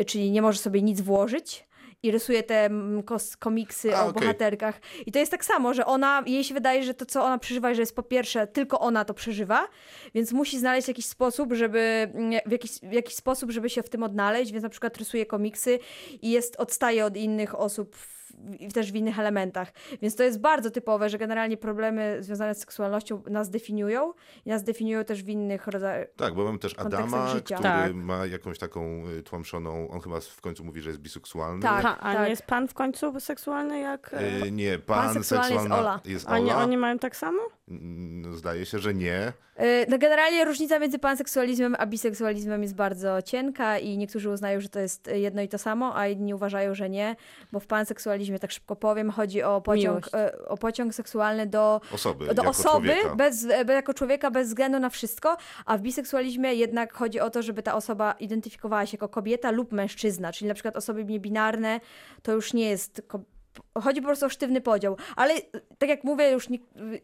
[0.00, 1.69] y, czyli nie może sobie nic włożyć
[2.02, 3.02] i rysuje te mm,
[3.38, 4.20] komiksy A, o okej.
[4.20, 4.80] bohaterkach.
[5.06, 7.74] I to jest tak samo, że ona, jej się wydaje, że to, co ona przeżywa,
[7.74, 9.68] że jest po pierwsze, tylko ona to przeżywa,
[10.14, 13.88] więc musi znaleźć jakiś sposób, żeby, mm, w jakiś, w jakiś sposób, żeby się w
[13.88, 15.78] tym odnaleźć, więc na przykład rysuje komiksy
[16.22, 18.19] i jest, odstaje od innych osób w,
[18.68, 19.72] w- też w innych elementach.
[20.02, 24.12] Więc to jest bardzo typowe, że generalnie problemy związane z seksualnością nas definiują
[24.44, 26.08] i nas definiują też w innych rodzajach.
[26.16, 27.54] Tak, bo mamy też Adama, życia.
[27.56, 27.94] który Tak.
[27.94, 31.62] ma jakąś taką y, tłamszoną, on chyba w końcu mówi, że jest biseksualny.
[31.62, 31.82] Tak.
[31.82, 32.22] Ha, a tak.
[32.24, 34.14] nie jest pan w końcu seksualny jak...
[34.14, 36.00] e, Y, nie, pan, seksualny jest seksualna Ola.
[36.04, 36.64] jest A nie, Ola.
[36.64, 37.38] oni mają tak samo?
[38.34, 39.32] Zdaje się, że nie.
[39.58, 44.68] Yy, No generalnie różnica między panseksualizmem a biseksualizmem jest bardzo cienka i niektórzy uznają, że
[44.68, 47.16] to jest jedno i to samo, a inni uważają, że nie,
[47.52, 50.14] bo w panseksualizmie, tak szybko powiem, chodzi o pociąg, Miłość.
[50.34, 53.16] e, o pociąg seksualny do, Osoby, do jako osoby, człowieka.
[53.16, 57.30] bez, e, be- jako człowieka bez względu na wszystko, a w biseksualizmie jednak chodzi o
[57.30, 61.80] to, żeby ta osoba identyfikowała się jako kobieta lub mężczyzna, czyli na przykład osoby niebinarne
[62.22, 63.02] to już nie jest...
[63.08, 63.20] Ko-
[63.82, 65.40] Chodzi po prostu o sztywny podział, ale e,
[65.78, 66.58] tak jak mówię, już nie,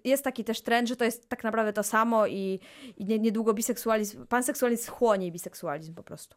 [0.05, 2.61] jest taki też trend, że to jest tak naprawdę to samo i,
[2.97, 6.36] i nie- niedługo biseksualizm, panseksualizm chłonie biseksualizm po prostu.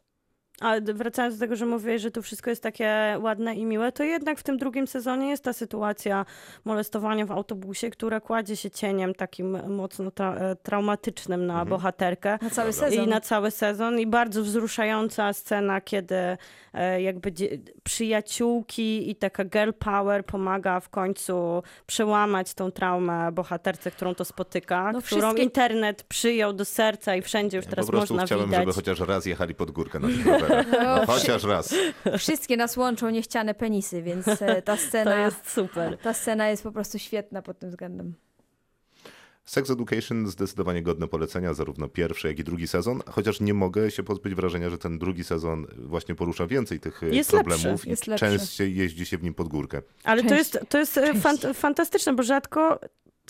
[0.60, 3.92] Ale d- wracając do tego, że mówiłeś, że to wszystko jest takie ładne i miłe,
[3.92, 6.26] to jednak w tym drugim sezonie jest ta sytuacja
[6.64, 12.38] molestowania w autobusie, która kładzie się cieniem takim mocno tra e, traumatycznym na bohaterkę.
[12.42, 13.04] Na cały sezon.
[13.04, 13.98] I na cały sezon.
[14.00, 16.14] I bardzo wzruszająca scena, kiedy
[16.74, 17.32] e, jakby
[17.82, 24.92] przyjaciółki i taka girl power pomaga w końcu przełamać tą traumę bohaterce, którą to spotyka,
[24.92, 28.26] No którą wszystkie- internet przyjął do serca i wszędzie już Ja teraz po prostu można
[28.26, 28.60] chciałem, widać.
[28.60, 31.06] żeby chociaż raz jechali pod górkę na tych rowerach.
[31.06, 31.74] No, chociaż raz.
[32.18, 35.98] Wszystkie nas łączą niechciane penisy, więc e, ta scena, To jest super.
[35.98, 38.14] ta scena jest po prostu świetna pod tym względem.
[39.44, 44.02] Sex Education zdecydowanie godne polecenia, zarówno pierwszy, jak i drugi sezon, chociaż nie mogę się
[44.02, 47.90] pozbyć wrażenia, że ten drugi sezon właśnie porusza więcej tych e, Jest problemów lepszy, i
[47.90, 48.26] jest lepszy.
[48.26, 49.82] częściej jeździ się w nim pod górkę.
[50.04, 52.80] Ale to Część- jest, to jest e, fan, fantastyczne, bo rzadko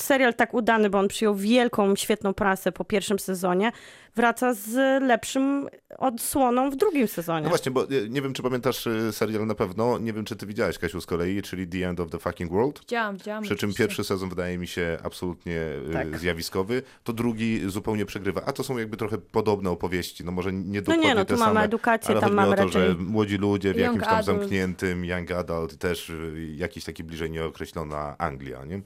[0.02, 3.72] serial tak udany, bo on przyjął wielką, świetną prasę po pierwszym sezonie,
[4.16, 7.42] wraca z lepszym odsłoną w drugim sezonie.
[7.42, 10.36] No właśnie, bo e, nie wiem, czy pamiętasz e, serial na pewno, nie wiem, czy
[10.36, 12.80] ty widziałeś, Kasiu, z kolei, czyli The End of the Fucking World.
[12.80, 13.42] Widziałam, widziałam.
[13.42, 16.18] Przy czym pierwszy sezon wydaje mi się absolutnie e, Tak.
[16.18, 18.42] zjawiskowy, to drugi zupełnie przegrywa.
[18.46, 21.36] A to są jakby trochę podobne opowieści, no może nie no dokładnie nie, no tu
[21.36, 21.46] same.
[21.52, 22.82] mamy edukację, Ale tam mamy o to, raczej...
[22.88, 24.26] że młodzi ludzie w Young jakimś tam adult.
[24.40, 26.12] zamkniętym young adult, też
[26.56, 28.80] jakiś taki bliżej nieokreślona Anglia, nie?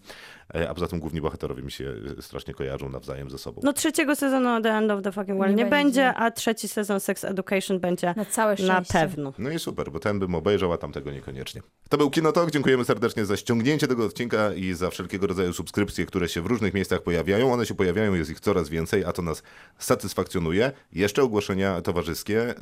[0.54, 3.60] E, a poza tym główni bohaterowie mi się e, strasznie kojarzą nawzajem ze sobą.
[3.64, 6.00] No trzeciego sezonu The End of the Fucking World nie, Nie będzie.
[6.02, 6.14] będzie.
[6.18, 8.74] a trzeci sezon Sex Education będzie Na całe szczęście.
[8.74, 9.32] na pewno.
[9.38, 11.62] No i super, bo ten bym obejrzał, a tamtego niekoniecznie.
[11.88, 12.50] To był Kinotok.
[12.50, 16.74] Dziękujemy serdecznie za ściągnięcie tego odcinka i za wszelkiego rodzaju subskrypcje, które się w różnych
[16.74, 17.52] miejscach pojawiają.
[17.52, 19.42] One się pojawiają, jest ich coraz więcej, a to nas
[19.78, 20.72] satysfakcjonuje.
[20.92, 22.54] Jeszcze ogłoszenia towarzyskie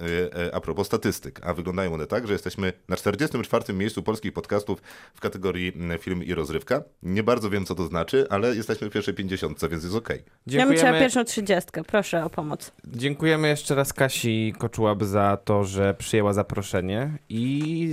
[0.49, 1.41] e, a propos statystyk.
[1.47, 3.73] A wyglądają one tak, że jesteśmy na 44.
[3.75, 4.83] miejscu polskich podcastów
[5.15, 6.83] w kategorii film i rozrywka.
[7.03, 10.17] Nie bardzo wiem, co to znaczy, ale jesteśmy w pierwszej 50, więc jest okej.
[10.19, 11.85] Ja bym chciała Dziękujemy, pierwszą trzydziestkę.
[11.85, 12.73] Proszę o pomoc.
[12.85, 17.89] dziękujemy jeszcze raz Kasi Koczułab za to, że przyjęła zaproszenie i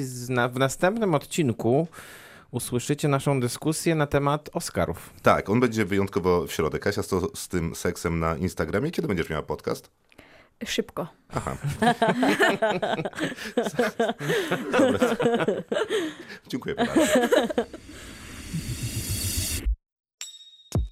[0.53, 1.87] w następnym odcinku
[2.51, 5.13] usłyszycie naszą dyskusję na temat Oscarów.
[5.21, 6.79] Tak, on będzie wyjątkowo w środę.
[6.79, 8.91] Kasia, z, to, z tym seksem na Instagramie.
[8.91, 9.89] Kiedy będziesz miała podcast?
[10.65, 11.07] Szybko.
[11.29, 11.57] Aha.
[14.71, 14.99] Dobra.
[16.47, 17.01] Dziękuję bardzo.